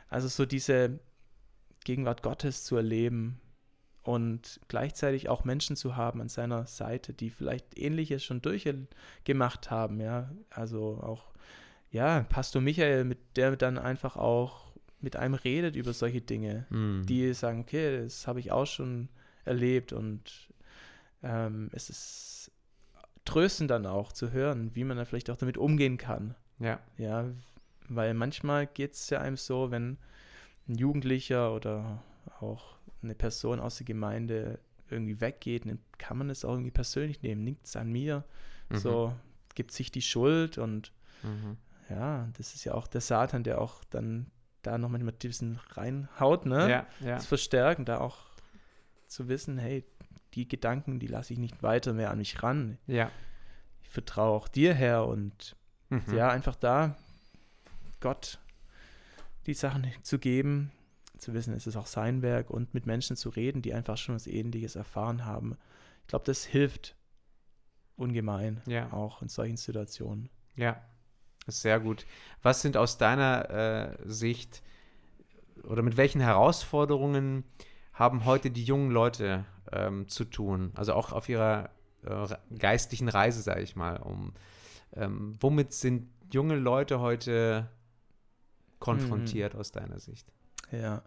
[0.08, 1.00] Also so diese
[1.84, 3.42] Gegenwart Gottes zu erleben
[4.04, 10.02] und gleichzeitig auch Menschen zu haben an seiner Seite, die vielleicht Ähnliches schon durchgemacht haben,
[10.02, 10.30] ja.
[10.50, 11.32] Also auch,
[11.92, 17.06] ja, Pastor Michael, mit der dann einfach auch mit einem redet über solche Dinge, mhm.
[17.06, 19.10] die sagen, okay, das habe ich auch schon
[19.46, 20.50] erlebt und
[21.22, 22.52] ähm, es ist
[23.26, 26.36] tröstend dann auch zu hören, wie man dann vielleicht auch damit umgehen kann.
[26.60, 26.80] Ja.
[26.98, 27.26] Ja,
[27.90, 29.98] weil manchmal geht es ja einem so, wenn
[30.68, 32.04] ein Jugendlicher oder
[32.40, 32.73] auch
[33.04, 37.44] eine Person aus der Gemeinde irgendwie weggeht, dann kann man es auch irgendwie persönlich nehmen.
[37.44, 38.24] Nichts an mir.
[38.70, 38.78] Mhm.
[38.78, 39.16] So
[39.56, 40.92] gibt sich die Schuld und
[41.24, 41.58] mhm.
[41.90, 44.28] ja, das ist ja auch der Satan, der auch dann
[44.62, 46.70] da noch manchmal ein bisschen reinhaut, ne?
[46.70, 47.16] Ja, ja.
[47.16, 48.18] Das verstärken, da auch
[49.08, 49.84] zu wissen, hey,
[50.34, 52.78] die Gedanken, die lasse ich nicht weiter mehr an mich ran.
[52.88, 53.12] Ja.
[53.84, 55.56] Ich vertraue auch dir, Herr, und
[55.90, 56.02] mhm.
[56.16, 56.96] ja, einfach da
[58.00, 58.40] Gott
[59.46, 60.72] die Sachen zu geben,
[61.24, 64.16] zu wissen, es ist auch sein Werk und mit Menschen zu reden, die einfach schon
[64.16, 65.58] was Ähnliches erfahren haben.
[66.02, 66.96] Ich glaube, das hilft
[67.96, 68.92] ungemein, ja.
[68.92, 70.30] auch in solchen Situationen.
[70.56, 70.82] Ja,
[71.48, 72.06] sehr gut.
[72.42, 74.64] Was sind aus deiner äh, Sicht
[75.64, 77.44] oder mit welchen Herausforderungen
[77.94, 80.72] haben heute die jungen Leute ähm, zu tun?
[80.76, 81.70] Also auch auf ihrer
[82.04, 83.98] äh, geistlichen Reise, sage ich mal.
[83.98, 84.34] Um,
[84.94, 87.70] ähm, womit sind junge Leute heute
[88.80, 89.60] konfrontiert mhm.
[89.60, 90.32] aus deiner Sicht?
[90.74, 91.04] Ja,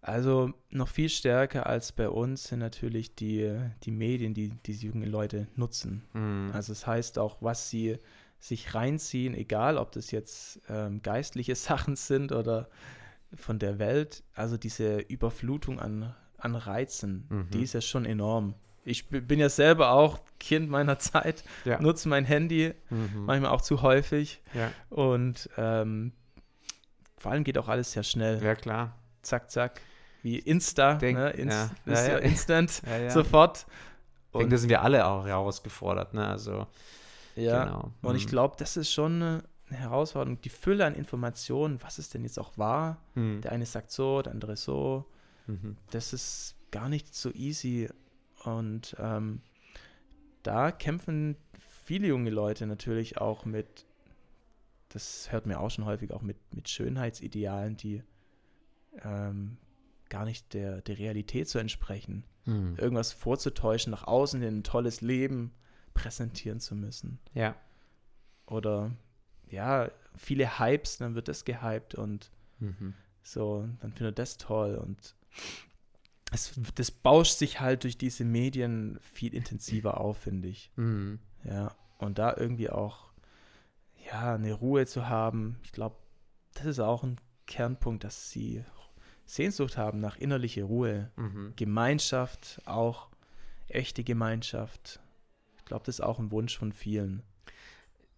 [0.00, 5.10] also noch viel stärker als bei uns sind natürlich die, die Medien, die diese jungen
[5.10, 6.04] Leute nutzen.
[6.12, 6.50] Mhm.
[6.52, 7.98] Also es das heißt auch, was sie
[8.38, 12.68] sich reinziehen, egal ob das jetzt ähm, geistliche Sachen sind oder
[13.34, 17.50] von der Welt, also diese Überflutung an, an Reizen, mhm.
[17.50, 18.54] die ist ja schon enorm.
[18.84, 21.80] Ich bin ja selber auch Kind meiner Zeit, ja.
[21.82, 23.26] nutze mein Handy mhm.
[23.26, 24.70] manchmal auch zu häufig ja.
[24.88, 26.12] und ähm,
[27.18, 28.42] vor allem geht auch alles sehr schnell.
[28.42, 28.96] Ja, klar.
[29.22, 29.80] Zack, zack.
[30.22, 31.30] Wie Insta, Denk, ne?
[31.30, 31.92] Inst ja.
[31.92, 32.18] Ja, ja.
[32.18, 33.66] instant, sofort.
[34.32, 36.26] Und ich denke, da sind wir alle auch herausgefordert, ne?
[36.26, 36.66] Also
[37.36, 37.92] ja, genau.
[38.02, 38.30] und ich mhm.
[38.30, 40.40] glaube, das ist schon eine Herausforderung.
[40.40, 42.98] Die Fülle an Informationen, was ist denn jetzt auch wahr?
[43.14, 43.40] Mhm.
[43.42, 45.04] Der eine sagt so, der andere so.
[45.46, 45.76] Mhm.
[45.90, 47.88] Das ist gar nicht so easy.
[48.44, 49.40] Und ähm,
[50.42, 51.36] da kämpfen
[51.84, 53.86] viele junge Leute natürlich auch mit,
[54.88, 58.02] das hört mir auch schon häufig, auch mit, mit Schönheitsidealen, die
[59.02, 59.58] ähm,
[60.08, 62.24] gar nicht der, der Realität zu entsprechen.
[62.46, 62.76] Mhm.
[62.78, 65.52] Irgendwas vorzutäuschen, nach außen hin ein tolles Leben
[65.94, 67.18] präsentieren zu müssen.
[67.34, 67.54] Ja.
[68.46, 68.92] Oder
[69.50, 72.94] ja, viele Hypes, dann wird das gehypt und mhm.
[73.22, 75.14] so, dann findet das toll und
[76.30, 80.70] es, das bauscht sich halt durch diese Medien viel intensiver auf, finde ich.
[80.76, 81.20] Mhm.
[81.44, 83.07] Ja, und da irgendwie auch,
[84.10, 85.96] ja, eine Ruhe zu haben, ich glaube,
[86.54, 88.64] das ist auch ein Kernpunkt, dass sie
[89.26, 91.52] Sehnsucht haben nach innerlicher Ruhe, mhm.
[91.56, 93.08] Gemeinschaft, auch
[93.68, 95.00] echte Gemeinschaft,
[95.68, 97.22] glaube, das ist auch ein Wunsch von vielen.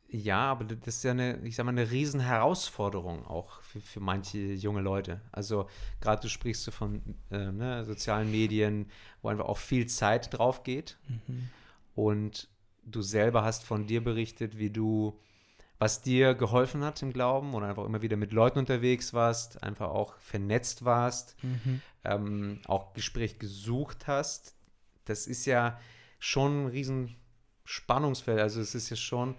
[0.08, 4.00] Ja, aber das ist ja eine, ich sag mal, eine riesen Herausforderung auch für, für
[4.00, 5.20] manche junge Leute.
[5.30, 5.68] Also
[6.00, 8.86] gerade du sprichst so von äh, ne, sozialen Medien,
[9.22, 10.98] wo einfach auch viel Zeit drauf geht.
[11.06, 11.50] Mhm.
[11.94, 12.48] Und
[12.84, 15.20] du selber hast von dir berichtet, wie du,
[15.80, 19.88] was dir geholfen hat im Glauben und einfach immer wieder mit Leuten unterwegs warst, einfach
[19.88, 21.80] auch vernetzt warst, mhm.
[22.04, 24.54] ähm, auch Gespräch gesucht hast.
[25.06, 25.80] Das ist ja
[26.18, 27.16] schon ein riesen
[27.64, 28.40] Spannungsfeld.
[28.40, 29.36] Also es ist ja schon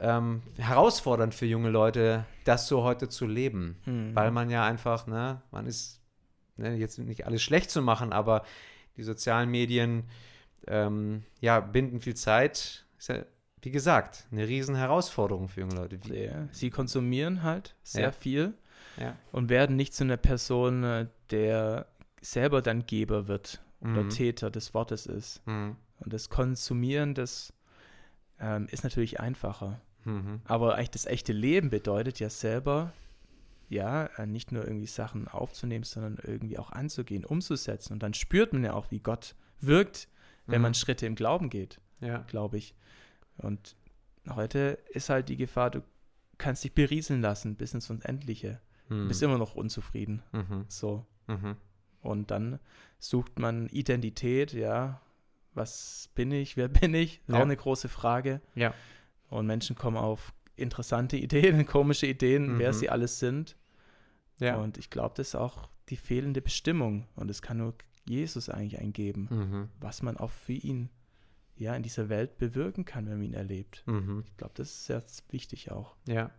[0.00, 4.16] ähm, herausfordernd für junge Leute, das so heute zu leben, mhm.
[4.16, 6.00] weil man ja einfach, ne, man ist
[6.56, 8.44] ne, jetzt nicht alles schlecht zu machen, aber
[8.96, 10.08] die sozialen Medien,
[10.66, 12.84] ähm, ja, binden viel Zeit.
[12.98, 13.24] Ist ja,
[13.62, 15.98] wie gesagt, eine riesen Herausforderung für junge Leute.
[16.06, 16.48] Sehr.
[16.52, 18.12] Sie konsumieren halt sehr ja.
[18.12, 18.54] viel
[18.98, 19.16] ja.
[19.32, 21.86] und werden nicht zu einer Person, äh, der
[22.20, 24.10] selber dann Geber wird oder mhm.
[24.10, 25.46] Täter des Wortes ist.
[25.46, 25.76] Mhm.
[25.98, 27.52] Und das Konsumieren, das
[28.38, 29.80] ähm, ist natürlich einfacher.
[30.04, 30.40] Mhm.
[30.44, 32.92] Aber eigentlich das echte Leben bedeutet ja selber,
[33.68, 37.94] ja, äh, nicht nur irgendwie Sachen aufzunehmen, sondern irgendwie auch anzugehen, umzusetzen.
[37.94, 40.08] Und dann spürt man ja auch, wie Gott wirkt,
[40.46, 40.64] wenn mhm.
[40.64, 42.18] man Schritte im Glauben geht, ja.
[42.26, 42.74] glaube ich.
[43.40, 43.76] Und
[44.28, 45.82] heute ist halt die Gefahr, du
[46.38, 48.60] kannst dich berieseln lassen bis ins Unendliche.
[48.90, 50.20] Du bist immer noch unzufrieden.
[50.32, 50.64] Mhm.
[50.66, 51.06] So.
[51.28, 51.54] Mhm.
[52.02, 52.58] Und dann
[52.98, 55.00] sucht man Identität, ja,
[55.54, 57.22] was bin ich, wer bin ich?
[57.28, 57.36] Ja.
[57.36, 58.40] Auch eine große Frage.
[58.56, 58.74] Ja.
[59.28, 62.58] Und Menschen kommen auf interessante Ideen, komische Ideen, mhm.
[62.58, 63.56] wer sie alles sind.
[64.38, 64.56] Ja.
[64.56, 67.06] Und ich glaube, das ist auch die fehlende Bestimmung.
[67.14, 67.74] Und es kann nur
[68.08, 69.68] Jesus eigentlich eingeben, mhm.
[69.78, 70.90] was man auch für ihn
[71.60, 73.82] ja in dieser Welt bewirken kann, wenn man ihn erlebt.
[73.86, 74.24] Mhm.
[74.26, 75.94] Ich glaube, das ist sehr wichtig auch.
[76.06, 76.30] Ja.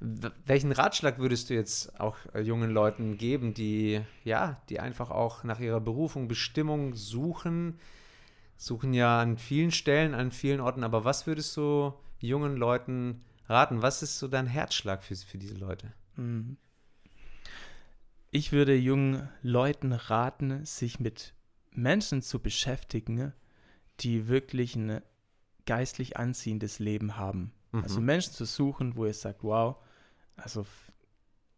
[0.00, 5.44] Welchen Ratschlag würdest du jetzt auch äh, jungen Leuten geben, die ja, die einfach auch
[5.44, 7.78] nach ihrer Berufung, Bestimmung suchen,
[8.56, 13.80] suchen ja an vielen Stellen, an vielen Orten, aber was würdest du jungen Leuten raten?
[13.80, 15.92] Was ist so dein Herzschlag für, für diese Leute?
[16.16, 16.58] Mhm.
[18.32, 21.34] Ich würde jungen Leuten raten, sich mit
[21.72, 23.32] Menschen zu beschäftigen,
[24.00, 25.02] die wirklich ein
[25.66, 27.52] geistlich anziehendes Leben haben.
[27.72, 27.84] Also mhm.
[27.84, 29.76] Also Menschen zu suchen, wo ihr sagt, wow,
[30.36, 30.66] also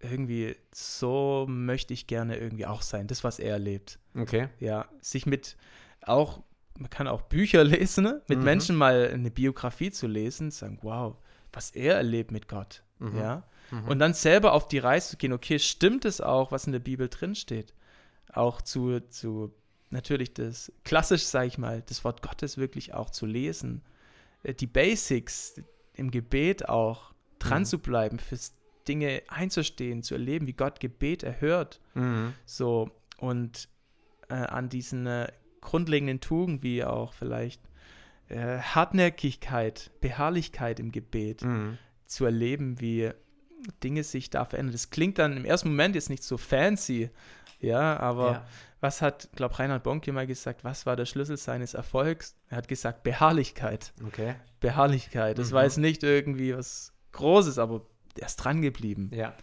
[0.00, 3.98] irgendwie so möchte ich gerne irgendwie auch sein, das, was er erlebt.
[4.16, 4.48] Okay.
[4.58, 5.56] Ja, sich mit
[6.02, 6.42] auch,
[6.78, 8.22] man kann auch Bücher lesen, ne?
[8.28, 8.44] mit mhm.
[8.44, 11.16] Menschen mal eine Biografie zu lesen, sagen, wow,
[11.52, 12.82] was er erlebt mit Gott.
[12.98, 13.16] Mhm.
[13.16, 13.44] Ja.
[13.70, 13.88] Mhm.
[13.88, 16.80] Und dann selber auf die Reise zu gehen, okay, stimmt es auch, was in der
[16.80, 17.74] Bibel drinsteht?
[18.32, 19.54] Auch zu, zu
[19.92, 23.82] natürlich das klassisch, sage ich mal, das Wort Gottes wirklich auch zu lesen.
[24.42, 25.60] Äh, die Basics
[25.94, 27.66] im Gebet auch dran mhm.
[27.66, 28.38] zu bleiben, für
[28.88, 31.80] Dinge einzustehen, zu erleben, wie Gott Gebet erhört.
[31.94, 32.34] Mhm.
[32.44, 33.68] So, und
[34.28, 35.30] äh, an diesen äh,
[35.60, 37.60] grundlegenden Tugenden, wie auch vielleicht
[38.28, 41.78] äh, Hartnäckigkeit, Beharrlichkeit im Gebet mhm.
[42.06, 43.10] zu erleben, wie
[43.84, 44.72] Dinge sich da verändern.
[44.72, 47.10] Das klingt dann im ersten Moment jetzt nicht so fancy,
[47.60, 48.46] ja, aber ja.
[48.82, 52.36] Was hat, glaube Reinhard Bonke mal gesagt, was war der Schlüssel seines Erfolgs?
[52.48, 53.94] Er hat gesagt, Beharrlichkeit.
[54.04, 54.34] Okay.
[54.58, 55.38] Beharrlichkeit.
[55.38, 55.54] Das mhm.
[55.54, 57.86] war jetzt nicht irgendwie was Großes, aber
[58.18, 59.10] er ist dran geblieben.
[59.14, 59.34] Ja.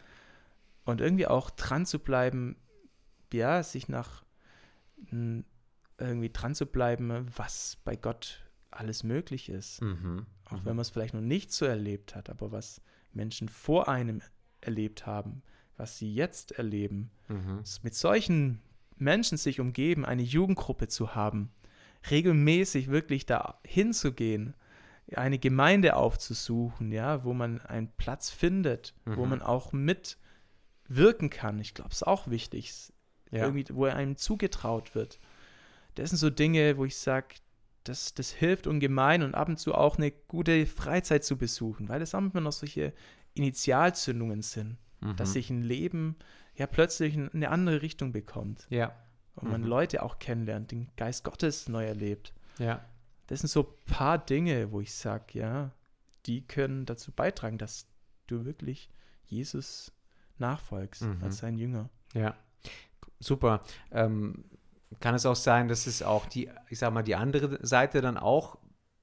[0.83, 2.57] Und irgendwie auch dran zu bleiben,
[3.31, 4.25] ja, sich nach
[5.09, 9.81] irgendwie dran zu bleiben, was bei Gott alles möglich ist.
[9.81, 10.25] Mhm.
[10.45, 10.65] Auch mhm.
[10.65, 12.81] wenn man es vielleicht noch nicht so erlebt hat, aber was
[13.13, 14.21] Menschen vor einem
[14.59, 15.43] erlebt haben,
[15.77, 17.11] was sie jetzt erleben.
[17.29, 17.63] Mhm.
[17.83, 18.61] Mit solchen
[19.01, 21.51] Menschen sich umgeben, eine Jugendgruppe zu haben,
[22.09, 24.53] regelmäßig wirklich da hinzugehen,
[25.15, 29.17] eine Gemeinde aufzusuchen, ja, wo man einen Platz findet, mhm.
[29.17, 31.59] wo man auch mitwirken kann.
[31.59, 32.73] Ich glaube, es ist auch wichtig,
[33.31, 33.45] ja.
[33.45, 35.19] irgendwie, wo einem zugetraut wird.
[35.95, 37.35] Das sind so Dinge, wo ich sage,
[37.83, 41.99] das, das hilft ungemein und ab und zu auch eine gute Freizeit zu besuchen, weil
[41.99, 42.93] das haben wir noch solche
[43.33, 45.15] Initialzündungen sind, mhm.
[45.15, 46.15] dass sich ein Leben
[46.59, 48.67] ja plötzlich in eine andere Richtung bekommt.
[48.69, 48.93] Ja.
[49.35, 49.67] Und man mhm.
[49.67, 52.33] Leute auch kennenlernt, den Geist Gottes neu erlebt.
[52.59, 52.85] Ja.
[53.27, 55.71] Das sind so ein paar Dinge, wo ich sage, ja,
[56.25, 57.87] die können dazu beitragen, dass
[58.27, 58.89] du wirklich
[59.25, 59.93] Jesus
[60.37, 61.23] nachfolgst mhm.
[61.23, 61.89] als sein Jünger.
[62.13, 62.35] Ja,
[63.19, 63.61] super.
[63.91, 64.43] Ähm,
[64.99, 68.17] kann es auch sein, dass es auch die, ich sag mal, die andere Seite dann
[68.17, 68.57] auch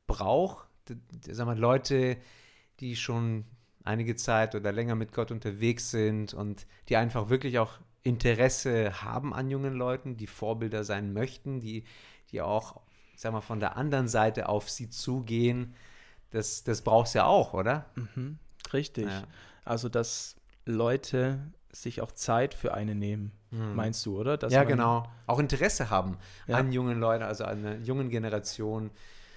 [0.07, 0.69] braucht?
[1.31, 2.19] Sag mal, Leute,
[2.81, 3.45] die schon
[3.87, 9.35] einige Zeit oder länger mit Gott unterwegs sind und die einfach wirklich auch Interesse haben
[9.35, 11.85] an jungen Leuten, die Vorbilder sein möchten, die,
[12.31, 12.81] die auch,
[13.17, 15.75] sag mal, von der anderen Seite auf sie zugehen.
[16.31, 17.87] Das, das brauchst du ja auch, oder?
[17.95, 18.39] Mhm,
[18.73, 19.07] richtig.
[19.07, 19.25] Ja.
[19.65, 21.41] Also, dass Leute
[21.73, 23.75] sich auch Zeit für eine nehmen, hm.
[23.75, 24.37] meinst du, oder?
[24.37, 25.09] Dass ja, genau.
[25.27, 26.17] Auch Interesse haben
[26.47, 26.57] ja.
[26.57, 28.91] an jungen Leuten, also an einer jungen Generation,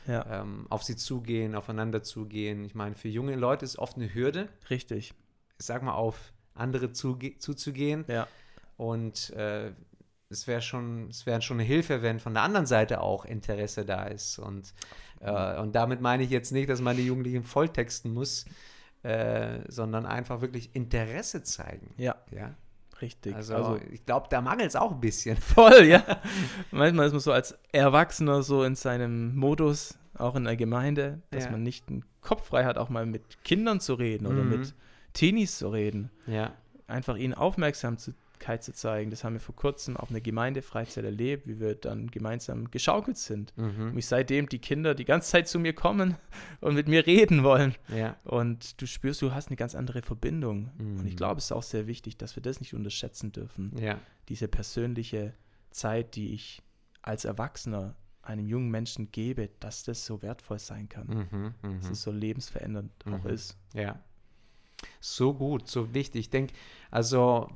[0.07, 0.41] ja.
[0.41, 2.63] ähm, auf sie zugehen, aufeinander zugehen.
[2.65, 4.49] Ich meine, für junge Leute ist oft eine Hürde.
[4.69, 5.13] Richtig.
[5.59, 8.05] Ich sag mal, auf andere zuzugehen.
[8.07, 8.27] Ja.
[8.77, 9.71] Und äh,
[10.29, 13.85] es wäre schon, es wäre schon eine Hilfe, wenn von der anderen Seite auch Interesse
[13.85, 14.39] da ist.
[14.39, 14.73] Und,
[15.21, 18.45] äh, und damit meine ich jetzt nicht, dass man die Jugendlichen volltexten muss,
[19.03, 21.93] äh, sondern einfach wirklich Interesse zeigen.
[21.97, 22.15] Ja.
[22.31, 22.55] Ja.
[23.01, 23.35] Richtig.
[23.35, 25.37] Also, also ich glaube, da mangelt es auch ein bisschen.
[25.41, 26.03] Voll, ja.
[26.71, 31.45] Manchmal ist man so als Erwachsener so in seinem Modus, auch in der Gemeinde, dass
[31.45, 31.51] ja.
[31.51, 34.49] man nicht den Kopf frei hat, auch mal mit Kindern zu reden oder mhm.
[34.49, 34.73] mit
[35.13, 36.11] Teenies zu reden.
[36.27, 36.53] Ja.
[36.87, 39.11] Einfach ihnen aufmerksam zu Dankbarkeit zu zeigen.
[39.11, 43.55] Das haben wir vor kurzem auf einer Gemeindefreizeit erlebt, wie wir dann gemeinsam geschaukelt sind.
[43.57, 43.91] Mhm.
[43.91, 46.17] Und ich seitdem die Kinder die ganze Zeit zu mir kommen
[46.61, 47.75] und mit mir reden wollen.
[47.89, 48.15] Ja.
[48.23, 50.71] Und du spürst, du hast eine ganz andere Verbindung.
[50.77, 50.99] Mhm.
[50.99, 53.75] Und ich glaube, es ist auch sehr wichtig, dass wir das nicht unterschätzen dürfen.
[53.79, 53.99] Ja.
[54.29, 55.33] Diese persönliche
[55.71, 56.61] Zeit, die ich
[57.01, 61.07] als Erwachsener einem jungen Menschen gebe, dass das so wertvoll sein kann.
[61.07, 61.77] Mhm, mh.
[61.79, 63.29] Dass es so lebensverändernd auch mhm.
[63.29, 63.57] ist.
[63.73, 63.99] Ja.
[65.01, 66.21] So gut, so wichtig.
[66.21, 66.53] Ich denke,
[66.89, 67.49] also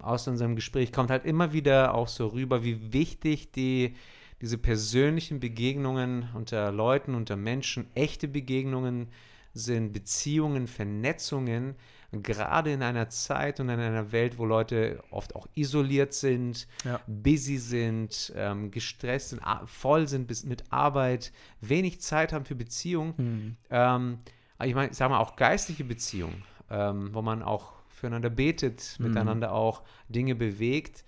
[0.00, 3.94] aus unserem Gespräch kommt halt immer wieder auch so rüber, wie wichtig die,
[4.40, 9.08] diese persönlichen Begegnungen unter Leuten, unter Menschen, echte Begegnungen
[9.52, 11.74] sind, Beziehungen, Vernetzungen,
[12.12, 17.00] gerade in einer Zeit und in einer Welt, wo Leute oft auch isoliert sind, ja.
[17.06, 23.14] busy sind, ähm, gestresst sind, voll sind bis mit Arbeit, wenig Zeit haben für Beziehungen.
[23.16, 23.56] Mhm.
[23.70, 24.18] Ähm,
[24.62, 29.08] ich meine, ich sage mal auch geistliche Beziehungen, ähm, wo man auch füreinander betet, mhm.
[29.08, 31.04] miteinander auch Dinge bewegt.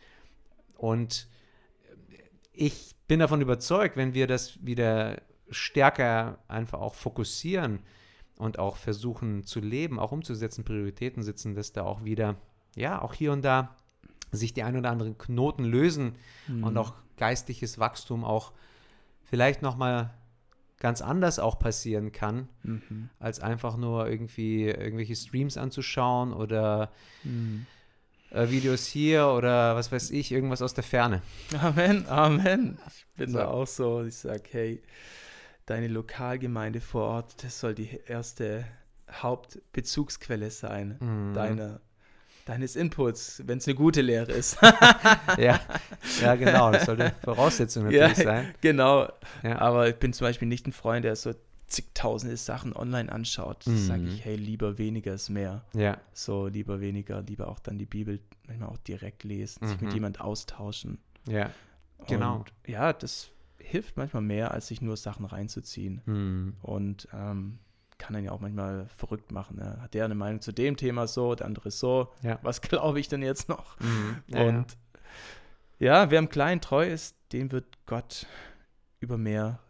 [0.77, 1.29] Und
[2.53, 5.21] ich bin davon überzeugt, wenn wir das wieder
[5.51, 7.81] stärker einfach auch fokussieren
[8.39, 12.37] und auch versuchen zu leben, auch umzusetzen, Prioritäten sitzen, dass da auch wieder,
[12.77, 13.77] ja, auch hier und da
[14.31, 16.17] sich die ein oder anderen Knoten lösen
[16.49, 16.65] mhm.
[16.65, 18.53] und auch geistliches Wachstum auch
[19.25, 20.15] vielleicht nochmal
[20.83, 23.09] ganz anders auch passieren kann, mhm.
[23.21, 26.91] als einfach nur irgendwie irgendwelche Streams anzuschauen oder
[27.23, 27.67] mhm.
[28.31, 31.23] äh, Videos hier oder was weiß ich, irgendwas aus der Ferne.
[31.63, 32.79] Amen, Amen.
[32.89, 33.39] Ich bin so.
[33.39, 34.83] da auch so, ich sage, hey,
[35.67, 38.65] deine Lokalgemeinde vor Ort, das soll die erste
[39.09, 41.33] Hauptbezugsquelle sein, mhm.
[41.33, 41.81] deiner
[42.45, 44.59] deines Inputs, wenn es eine gute Lehre ist.
[45.39, 45.61] ja,
[46.21, 46.73] ja, genau.
[46.73, 48.55] Das sollte Voraussetzung natürlich ja, sein.
[48.61, 49.09] Genau.
[49.43, 49.59] Ja.
[49.59, 51.33] Aber ich bin zum Beispiel nicht ein Freund, der so
[51.73, 53.67] zigtausende Sachen online anschaut.
[53.67, 53.77] Mhm.
[53.77, 55.65] Sage ich, hey, lieber weniger ist mehr.
[55.75, 55.99] Ja.
[56.13, 59.69] So, lieber weniger, lieber auch dann die Bibel manchmal auch direkt lesen, mhm.
[59.69, 59.95] sich mit mhm.
[59.95, 60.99] jemand austauschen.
[61.27, 61.51] Ja,
[62.07, 62.39] genau.
[62.39, 66.03] Und, ja, das hilft manchmal mehr, als sich nur Sachen reinzuziehen.
[66.05, 66.57] Mhm.
[66.61, 67.59] Und ähm,
[68.03, 69.59] kann einen ja auch manchmal verrückt machen.
[69.59, 69.79] Ne?
[69.81, 72.13] Hat der eine Meinung zu dem Thema so, der andere so.
[72.23, 72.41] Ja.
[72.43, 73.79] Was glaube ich denn jetzt noch?
[73.79, 74.17] Mhm.
[74.27, 74.77] Ja, und
[75.79, 76.03] ja.
[76.03, 78.27] ja, wer im Kleinen treu ist, dem wird Gott
[78.99, 79.61] über mehr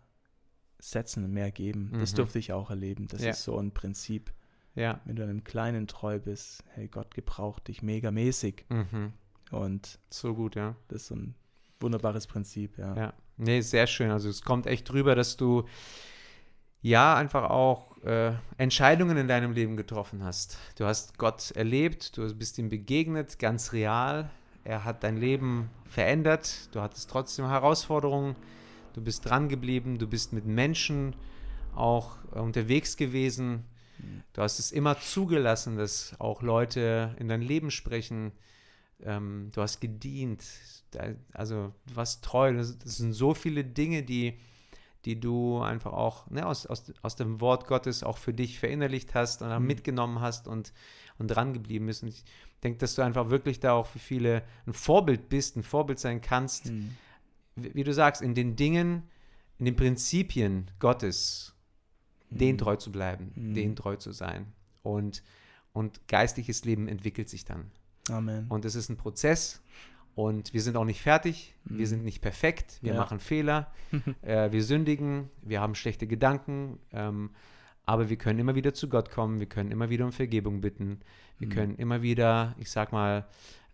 [0.78, 1.90] setzen und mehr geben.
[1.92, 2.00] Mhm.
[2.00, 3.06] Das durfte ich auch erleben.
[3.06, 4.32] Das ist so ein Prinzip.
[4.74, 5.02] Ja.
[5.04, 8.64] Wenn du einem Kleinen treu bist, hey, Gott gebraucht dich megamäßig.
[8.70, 9.12] Mhm.
[9.50, 10.74] Und so gut, ja.
[10.88, 11.34] Das ist so ein
[11.80, 12.96] wunderbares Prinzip, ja.
[12.96, 14.10] Ja, nee, sehr schön.
[14.10, 15.66] Also es kommt echt drüber, dass du
[16.82, 20.58] ja einfach auch äh, Entscheidungen in deinem Leben getroffen hast.
[20.76, 24.30] Du hast Gott erlebt, du bist ihm begegnet, ganz real.
[24.64, 26.68] Er hat dein Leben verändert.
[26.72, 28.36] Du hattest trotzdem Herausforderungen.
[28.92, 29.98] Du bist dran geblieben.
[29.98, 31.16] Du bist mit Menschen
[31.74, 33.64] auch äh, unterwegs gewesen.
[34.32, 38.32] Du hast es immer zugelassen, dass auch Leute in dein Leben sprechen.
[39.00, 40.44] Ähm, du hast gedient.
[41.32, 42.54] Also du warst treu.
[42.54, 44.38] Das, sind so viele Dinge, die
[45.04, 49.14] die du einfach auch ne, aus, aus, aus dem Wort Gottes auch für dich verinnerlicht
[49.14, 49.66] hast und mhm.
[49.66, 50.72] mitgenommen hast und,
[51.18, 52.02] und dran geblieben bist.
[52.02, 52.24] Und ich
[52.62, 56.20] denke, dass du einfach wirklich da auch für viele ein Vorbild bist, ein Vorbild sein
[56.20, 56.96] kannst, mhm.
[57.56, 59.02] wie, wie, du sagst, in den Dingen,
[59.58, 61.54] in den Prinzipien Gottes,
[62.30, 62.38] mhm.
[62.38, 63.54] denen treu zu bleiben, mhm.
[63.54, 64.52] denen treu zu sein.
[64.82, 65.24] Und,
[65.72, 67.70] und geistliches Leben entwickelt sich dann.
[68.08, 68.46] Amen.
[68.48, 69.62] Und es ist ein Prozess
[70.14, 71.78] und wir sind auch nicht fertig, mhm.
[71.78, 73.00] wir sind nicht perfekt, wir ja.
[73.00, 73.72] machen Fehler,
[74.22, 77.30] äh, wir sündigen, wir haben schlechte Gedanken, ähm,
[77.84, 81.00] aber wir können immer wieder zu Gott kommen, wir können immer wieder um Vergebung bitten,
[81.38, 81.52] wir mhm.
[81.52, 83.26] können immer wieder, ich sag mal,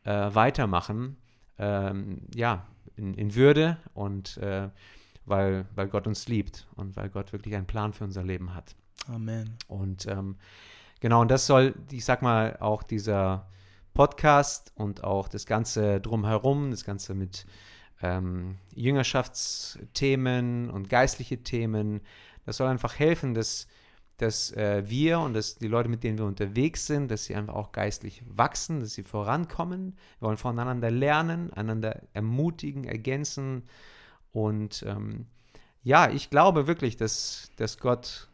[0.04, 1.16] äh, weitermachen,
[1.58, 2.66] ähm, ja,
[2.96, 4.68] in, in, Würde und äh,
[5.26, 8.74] weil, weil Gott uns liebt und weil Gott wirklich einen Plan für unser Leben hat.
[9.06, 9.56] Amen.
[9.66, 10.36] Und ähm,
[11.00, 13.46] genau, und das soll, ich sag mal, auch dieser
[13.98, 17.46] Podcast und auch das Ganze drumherum, das Ganze mit
[18.00, 22.00] ähm, Jüngerschaftsthemen und geistliche Themen.
[22.46, 23.66] Das soll einfach helfen, dass,
[24.18, 27.56] dass äh, wir und dass die Leute, mit denen wir unterwegs sind, dass sie einfach
[27.56, 29.96] auch geistlich wachsen, dass sie vorankommen.
[30.20, 33.64] Wir wollen voneinander lernen, einander ermutigen, ergänzen.
[34.30, 35.26] Und ähm,
[35.82, 38.27] ja, ich glaube wirklich, dass, dass Gott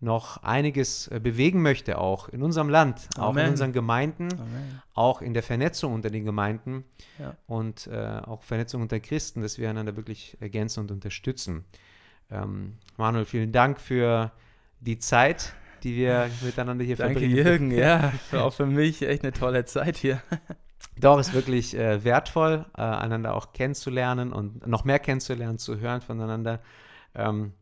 [0.00, 3.24] noch einiges äh, bewegen möchte, auch in unserem Land, Amen.
[3.24, 4.82] auch in unseren Gemeinden, Amen.
[4.94, 6.84] auch in der Vernetzung unter den Gemeinden
[7.18, 7.34] ja.
[7.46, 11.64] und äh, auch Vernetzung unter Christen, dass wir einander wirklich ergänzen und unterstützen.
[12.30, 14.32] Ähm, Manuel, vielen Dank für
[14.80, 17.36] die Zeit, die wir miteinander hier Danke, verbringen.
[17.36, 17.70] Danke, Jürgen.
[17.70, 20.20] Ja, war auch für mich echt eine tolle Zeit hier.
[20.98, 26.00] Doch, ist wirklich äh, wertvoll, äh, einander auch kennenzulernen und noch mehr kennenzulernen, zu hören
[26.00, 26.60] voneinander.
[27.14, 27.52] Ähm,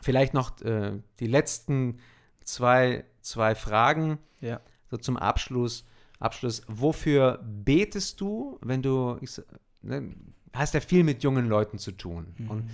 [0.00, 1.98] Vielleicht noch äh, die letzten
[2.44, 4.18] zwei, zwei Fragen.
[4.40, 4.60] Ja.
[4.90, 5.84] So zum Abschluss.
[6.18, 6.62] Abschluss.
[6.66, 9.40] Wofür betest du, wenn du, ich,
[9.82, 10.14] ne,
[10.52, 12.34] hast ja viel mit jungen Leuten zu tun.
[12.38, 12.50] Mhm.
[12.50, 12.70] Und,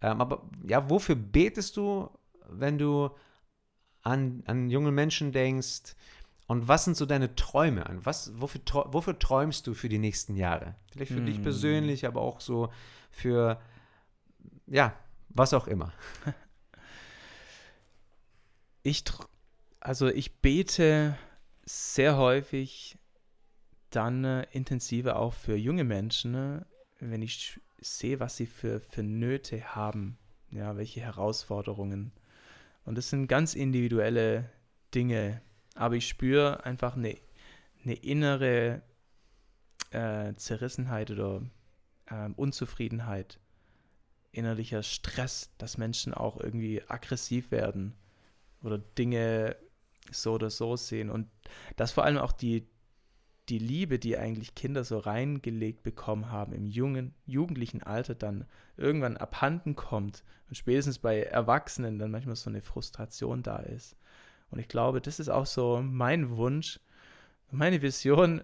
[0.00, 2.08] ähm, aber ja, wofür betest du,
[2.48, 3.10] wenn du
[4.02, 5.94] an, an junge Menschen denkst?
[6.46, 7.84] Und was sind so deine Träume?
[8.04, 10.76] Was, wofür, wofür träumst du für die nächsten Jahre?
[10.92, 11.26] Vielleicht für mhm.
[11.26, 12.70] dich persönlich, aber auch so
[13.10, 13.60] für,
[14.66, 14.94] ja,
[15.28, 15.92] was auch immer.
[18.88, 19.04] Ich,
[19.80, 21.18] also ich bete
[21.66, 22.96] sehr häufig
[23.90, 26.66] dann äh, intensiver auch für junge Menschen, ne?
[26.98, 30.16] wenn ich sehe, was sie für, für Nöte haben,
[30.50, 32.12] ja, welche Herausforderungen.
[32.86, 34.50] Und das sind ganz individuelle
[34.94, 35.42] Dinge.
[35.74, 37.14] aber ich spüre einfach eine,
[37.84, 38.80] eine innere
[39.90, 41.42] äh, Zerrissenheit oder
[42.06, 43.38] äh, Unzufriedenheit,
[44.32, 47.94] innerlicher Stress, dass Menschen auch irgendwie aggressiv werden
[48.62, 49.56] oder Dinge
[50.10, 51.10] so oder so sehen.
[51.10, 51.28] Und
[51.76, 52.68] dass vor allem auch die,
[53.48, 58.46] die Liebe, die eigentlich Kinder so reingelegt bekommen haben, im jungen, jugendlichen Alter dann
[58.76, 63.96] irgendwann abhanden kommt und spätestens bei Erwachsenen dann manchmal so eine Frustration da ist.
[64.50, 66.80] Und ich glaube, das ist auch so mein Wunsch,
[67.50, 68.42] meine Vision,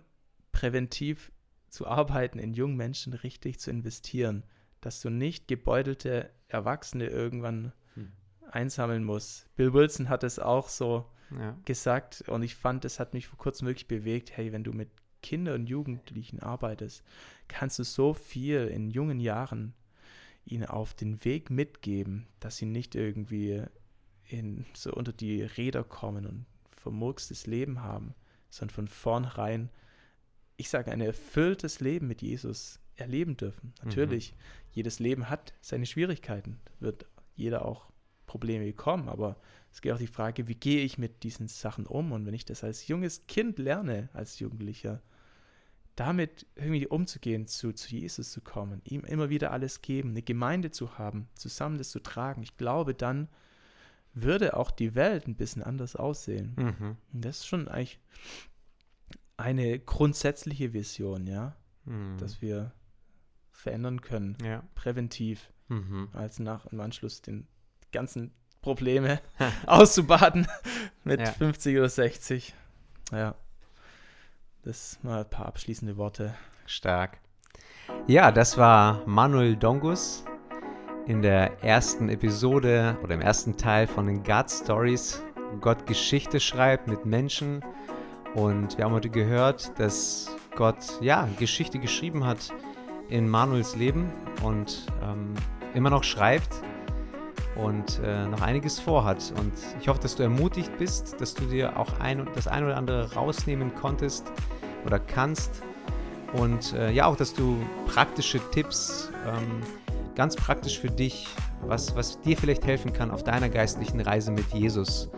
[0.52, 1.32] präventiv
[1.68, 4.44] zu arbeiten, in jungen Menschen richtig zu investieren,
[4.80, 7.72] dass du nicht gebeutelte Erwachsene irgendwann.
[8.54, 9.46] Einsammeln musst.
[9.56, 11.56] Bill Wilson hat es auch so ja.
[11.64, 14.36] gesagt und ich fand, das hat mich vor kurzem wirklich bewegt.
[14.36, 14.90] Hey, wenn du mit
[15.22, 17.02] Kindern und Jugendlichen arbeitest,
[17.48, 19.74] kannst du so viel in jungen Jahren
[20.44, 23.62] ihnen auf den Weg mitgeben, dass sie nicht irgendwie
[24.28, 28.14] in, so unter die Räder kommen und vermurkstes Leben haben,
[28.50, 29.70] sondern von vornherein,
[30.56, 33.68] ich sage, ein erfülltes Leben mit Jesus erleben dürfen.
[33.68, 33.88] Mhm.
[33.88, 34.36] Natürlich, mhm.
[34.72, 37.88] jedes Leben hat seine Schwierigkeiten, wird jeder auch
[38.34, 39.36] Probleme bekommen, aber
[39.70, 42.10] es geht auch die Frage, wie gehe ich mit diesen Sachen um?
[42.10, 45.00] Und wenn ich das als junges Kind lerne, als Jugendlicher,
[45.94, 50.72] damit irgendwie umzugehen, zu, zu Jesus zu kommen, ihm immer wieder alles geben, eine Gemeinde
[50.72, 53.28] zu haben, zusammen das zu tragen, ich glaube, dann
[54.14, 56.56] würde auch die Welt ein bisschen anders aussehen.
[56.56, 56.96] Mhm.
[57.12, 58.00] Und das ist schon eigentlich
[59.36, 61.54] eine grundsätzliche Vision, ja,
[61.84, 62.18] mhm.
[62.18, 62.72] dass wir
[63.52, 64.64] verändern können, ja.
[64.74, 66.08] präventiv, mhm.
[66.12, 67.46] als nach im Anschluss den
[67.94, 69.20] ganzen Probleme
[69.66, 70.46] auszubaden
[71.04, 71.26] mit ja.
[71.26, 72.54] 50 oder 60.
[73.12, 73.34] Ja.
[74.62, 76.34] Das mal ein paar abschließende Worte.
[76.66, 77.18] Stark.
[78.06, 80.24] Ja, das war Manuel Dongus
[81.06, 85.22] in der ersten Episode oder im ersten Teil von den God Stories,
[85.60, 87.62] Gott Geschichte schreibt mit Menschen.
[88.34, 92.50] Und wir haben heute gehört, dass Gott ja Geschichte geschrieben hat
[93.10, 94.10] in Manuels Leben
[94.42, 95.34] und ähm,
[95.74, 96.62] immer noch schreibt
[97.56, 99.32] und äh, noch einiges vorhat.
[99.38, 102.76] Und ich hoffe, dass du ermutigt bist, dass du dir auch ein, das ein oder
[102.76, 104.30] andere rausnehmen konntest
[104.84, 105.62] oder kannst.
[106.32, 109.60] Und äh, ja, auch, dass du praktische Tipps ähm,
[110.14, 111.28] ganz praktisch für dich,
[111.62, 115.10] was, was dir vielleicht helfen kann auf deiner geistlichen Reise mit Jesus.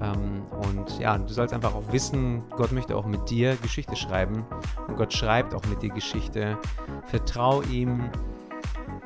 [0.00, 4.44] Ähm, und ja, du sollst einfach auch wissen, Gott möchte auch mit dir Geschichte schreiben.
[4.88, 6.58] Und Gott schreibt auch mit dir Geschichte.
[7.06, 8.10] Vertrau ihm,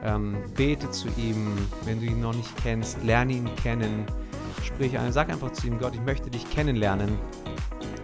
[0.05, 4.07] ähm, bete zu ihm, wenn du ihn noch nicht kennst, lerne ihn kennen.
[4.63, 7.19] Sprich sag einfach zu ihm, Gott, ich möchte dich kennenlernen.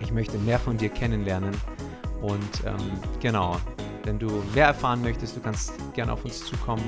[0.00, 1.54] Ich möchte mehr von dir kennenlernen.
[2.20, 2.76] Und ähm,
[3.20, 3.56] genau,
[4.04, 6.84] wenn du mehr erfahren möchtest, du kannst gerne auf uns zukommen,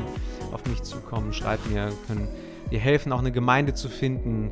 [0.52, 2.28] auf mich zukommen, schreib mir, können
[2.70, 4.50] dir helfen, auch eine Gemeinde zu finden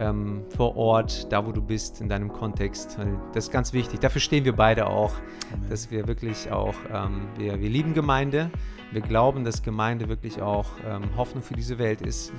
[0.00, 2.98] ähm, vor Ort, da wo du bist, in deinem Kontext.
[3.34, 4.00] Das ist ganz wichtig.
[4.00, 5.12] Dafür stehen wir beide auch,
[5.52, 5.68] Amen.
[5.68, 8.50] dass wir wirklich auch, ähm, wir, wir lieben Gemeinde.
[8.92, 12.32] Wir glauben, dass Gemeinde wirklich auch ähm, Hoffnung für diese Welt ist.
[12.32, 12.36] Mhm.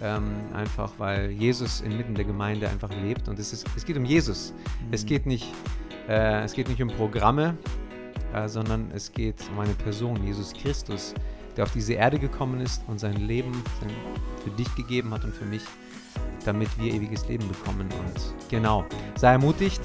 [0.00, 3.28] Ähm, einfach weil Jesus inmitten der Gemeinde einfach lebt.
[3.28, 4.52] Und es, ist, es geht um Jesus.
[4.52, 4.88] Mhm.
[4.92, 5.46] Es, geht nicht,
[6.08, 7.56] äh, es geht nicht um Programme,
[8.34, 11.14] äh, sondern es geht um eine Person, Jesus Christus,
[11.56, 13.52] der auf diese Erde gekommen ist und sein Leben
[14.42, 15.62] für dich gegeben hat und für mich,
[16.44, 17.88] damit wir ewiges Leben bekommen.
[17.98, 18.84] Und genau,
[19.16, 19.80] sei ermutigt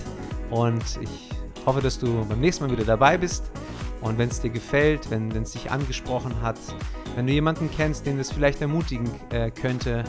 [0.49, 1.29] und ich
[1.65, 3.51] hoffe, dass du beim nächsten Mal wieder dabei bist.
[4.01, 6.57] Und wenn es dir gefällt, wenn es dich angesprochen hat,
[7.15, 10.03] wenn du jemanden kennst, den es vielleicht ermutigen äh, könnte,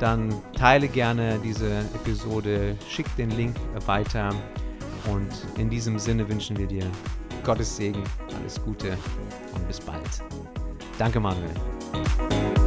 [0.00, 3.54] dann teile gerne diese Episode, schick den Link
[3.86, 4.30] weiter.
[5.08, 6.84] Und in diesem Sinne wünschen wir dir
[7.44, 8.02] Gottes Segen,
[8.36, 8.96] alles Gute
[9.54, 10.22] und bis bald.
[10.98, 12.61] Danke, Manuel.